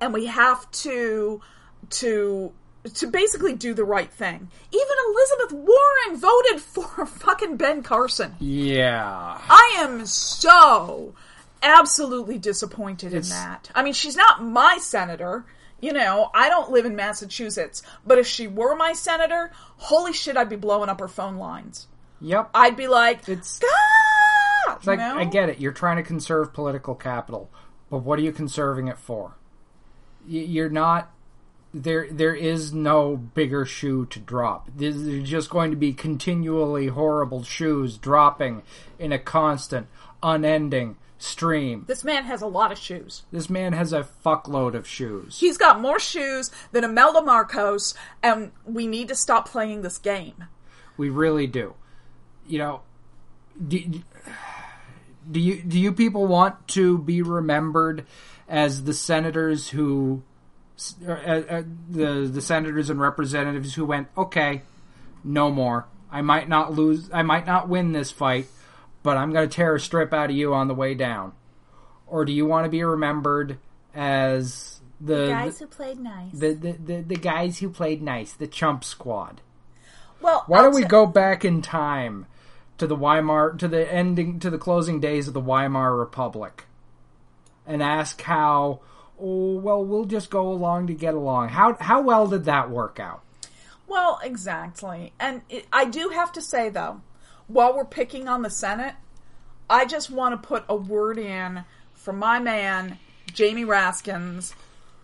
[0.01, 1.41] and we have to
[1.89, 2.51] to
[2.93, 4.49] to basically do the right thing.
[4.71, 8.35] Even Elizabeth Warren voted for fucking Ben Carson.
[8.39, 9.39] Yeah.
[9.49, 11.13] I am so
[11.61, 13.69] absolutely disappointed in that.
[13.75, 15.45] I mean, she's not my senator.
[15.81, 20.35] You know, I don't live in Massachusetts, but if she were my senator, holy shit,
[20.35, 21.87] I'd be blowing up her phone lines.
[22.21, 22.49] Yep.
[22.53, 25.17] I'd be like, It's- "Ah!" It's like know?
[25.17, 25.59] I get it.
[25.59, 27.49] You're trying to conserve political capital,
[27.89, 29.35] but what are you conserving it for?
[30.27, 31.11] You're not.
[31.73, 34.69] There, there is no bigger shoe to drop.
[34.75, 38.63] There's there's just going to be continually horrible shoes dropping
[38.97, 39.87] in a constant,
[40.23, 41.85] unending stream.
[41.87, 43.23] This man has a lot of shoes.
[43.31, 45.39] This man has a fuckload of shoes.
[45.39, 47.93] He's got more shoes than Imelda Marcos,
[48.23, 50.45] and we need to stop playing this game.
[50.97, 51.75] We really do.
[52.47, 52.81] You know,
[53.67, 54.01] do,
[55.29, 58.05] do you do you people want to be remembered
[58.47, 60.23] as the senators who
[61.05, 64.61] uh, uh, the the senators and representatives who went, okay,
[65.23, 65.85] no more.
[66.11, 67.09] I might not lose.
[67.13, 68.47] I might not win this fight,
[69.03, 71.33] but I'm going to tear a strip out of you on the way down.
[72.07, 73.57] Or do you want to be remembered
[73.93, 76.31] as the guys who played nice.
[76.33, 79.41] the, the, the, the guys who played nice, the chump squad?
[80.21, 82.25] well, Why don't we go back in time
[82.77, 86.65] to the Weimar to the ending to the closing days of the Weimar Republic
[87.67, 88.79] and ask how
[89.19, 91.49] oh well we'll just go along to get along.
[91.49, 93.21] How how well did that work out?
[93.89, 95.13] Well, exactly.
[95.19, 97.01] And it, I do have to say, though,
[97.49, 98.95] while we're picking on the Senate,
[99.69, 102.97] I just want to put a word in for my man,
[103.33, 104.53] Jamie Raskins,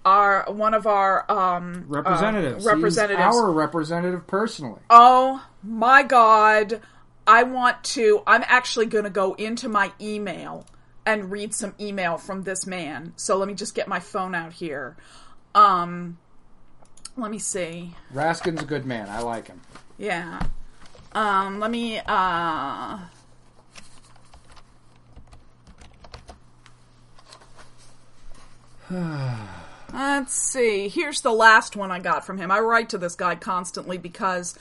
[0.05, 2.65] our one of our um, uh, Representatives.
[2.65, 3.25] representatives.
[3.25, 4.79] He's our representative personally.
[4.89, 6.81] Oh my god.
[7.27, 10.65] I want to I'm actually going to go into my email
[11.07, 13.13] and read some email from this man.
[13.15, 14.95] So let me just get my phone out here.
[15.55, 16.17] Um
[17.17, 17.95] let me see.
[18.13, 19.09] Raskin's a good man.
[19.09, 19.61] I like him.
[19.97, 20.39] Yeah.
[21.15, 22.99] Um let me uh
[29.93, 30.89] Let's see.
[30.89, 32.51] Here's the last one I got from him.
[32.51, 34.57] I write to this guy constantly because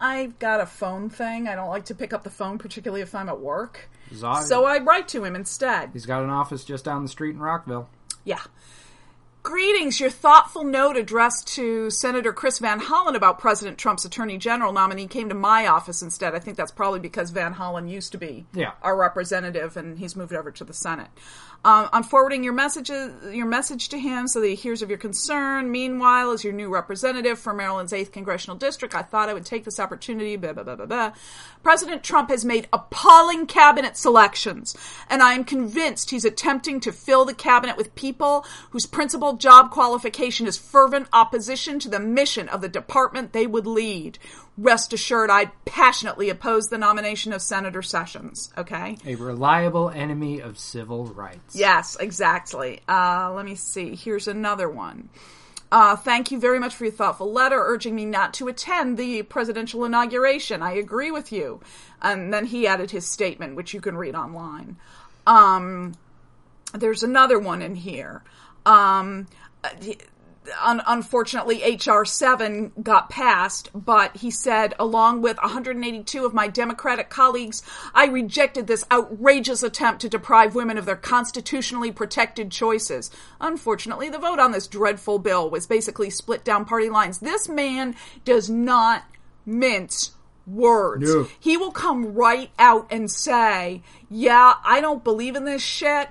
[0.00, 1.48] I've got a phone thing.
[1.48, 3.88] I don't like to pick up the phone, particularly if I'm at work.
[4.14, 5.90] Zog- So I write to him instead.
[5.92, 7.88] He's got an office just down the street in Rockville.
[8.24, 8.40] Yeah.
[9.52, 9.98] Greetings.
[9.98, 15.06] Your thoughtful note addressed to Senator Chris Van Hollen about President Trump's Attorney General nominee
[15.06, 16.34] came to my office instead.
[16.34, 18.72] I think that's probably because Van Hollen used to be Yeah.
[18.82, 21.08] our representative and he's moved over to the Senate.
[21.64, 24.98] Um, I'm forwarding your messages, your message to him so that he hears of your
[24.98, 25.72] concern.
[25.72, 29.64] Meanwhile, as your new representative for Maryland's 8th Congressional District, I thought I would take
[29.64, 30.36] this opportunity.
[30.36, 31.12] Blah, blah, blah.
[31.64, 34.76] President Trump has made appalling cabinet selections,
[35.10, 39.72] and I am convinced he's attempting to fill the cabinet with people whose principal job
[39.72, 44.18] qualification is fervent opposition to the mission of the department they would lead.
[44.60, 48.52] Rest assured, I passionately oppose the nomination of Senator Sessions.
[48.58, 48.98] Okay?
[49.06, 51.54] A reliable enemy of civil rights.
[51.54, 52.80] Yes, exactly.
[52.88, 53.94] Uh, let me see.
[53.94, 55.10] Here's another one.
[55.70, 59.22] Uh, thank you very much for your thoughtful letter urging me not to attend the
[59.22, 60.60] presidential inauguration.
[60.60, 61.60] I agree with you.
[62.02, 64.76] And then he added his statement, which you can read online.
[65.24, 65.94] Um,
[66.72, 68.24] there's another one in here.
[68.66, 69.28] Um,
[70.60, 77.10] un- unfortunately, HR 7 got passed, but he said, along with 182 of my Democratic
[77.10, 77.62] colleagues,
[77.94, 83.10] I rejected this outrageous attempt to deprive women of their constitutionally protected choices.
[83.40, 87.18] Unfortunately, the vote on this dreadful bill was basically split down party lines.
[87.18, 87.94] This man
[88.24, 89.04] does not
[89.46, 90.12] mince
[90.46, 91.14] words.
[91.14, 91.28] No.
[91.38, 96.08] He will come right out and say, Yeah, I don't believe in this shit.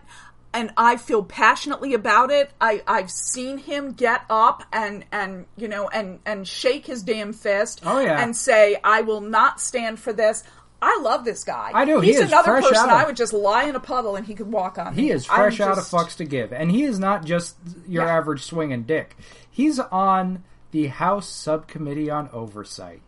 [0.58, 2.50] And I feel passionately about it.
[2.60, 7.32] I, I've seen him get up and, and you know and, and shake his damn
[7.34, 8.20] fist Oh, yeah.
[8.22, 10.44] and say, I will not stand for this.
[10.82, 11.72] I love this guy.
[11.74, 12.00] I do.
[12.00, 14.34] He He's is another person of- I would just lie in a puddle and he
[14.36, 14.94] could walk on.
[14.96, 15.12] He me.
[15.12, 16.52] is I'm fresh out of fucks to give.
[16.54, 17.56] And he is not just
[17.88, 18.18] your Yeah.
[18.18, 19.16] average swinging dick.
[19.50, 23.02] He's on the House Subcommittee on Oversight.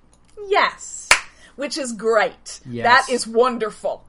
[0.48, 1.10] Yes,
[1.56, 2.60] which is great.
[2.70, 2.86] Yes.
[2.86, 4.04] That is wonderful.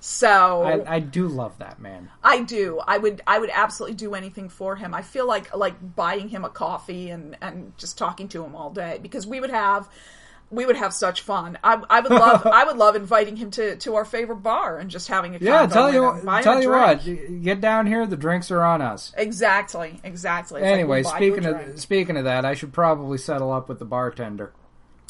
[0.00, 2.10] So I, I do love that man.
[2.24, 2.80] I do.
[2.86, 3.20] I would.
[3.26, 4.94] I would absolutely do anything for him.
[4.94, 8.70] I feel like like buying him a coffee and and just talking to him all
[8.70, 9.88] day because we would have
[10.50, 11.58] we would have such fun.
[11.62, 12.46] I, I would love.
[12.46, 15.66] I would love inviting him to to our favorite bar and just having a Yeah,
[15.66, 17.04] tell you buying tell you what,
[17.42, 18.06] get down here.
[18.06, 19.12] The drinks are on us.
[19.16, 20.00] Exactly.
[20.02, 20.60] Exactly.
[20.60, 23.18] It's like, Anyway, we'll buy you a speaking of speaking of that, I should probably
[23.18, 24.52] settle up with the bartender.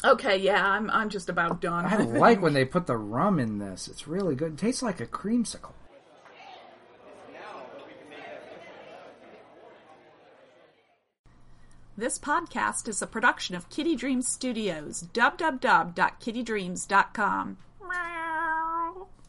[0.03, 1.85] Okay, yeah, I'm I'm just about done.
[1.85, 3.87] I like when they put the rum in this.
[3.87, 4.53] It's really good.
[4.53, 5.73] It tastes like a creamsicle.
[11.97, 15.03] This podcast is a production of Kitty Dreams Studios.
[15.13, 17.57] www.kittydreams.com.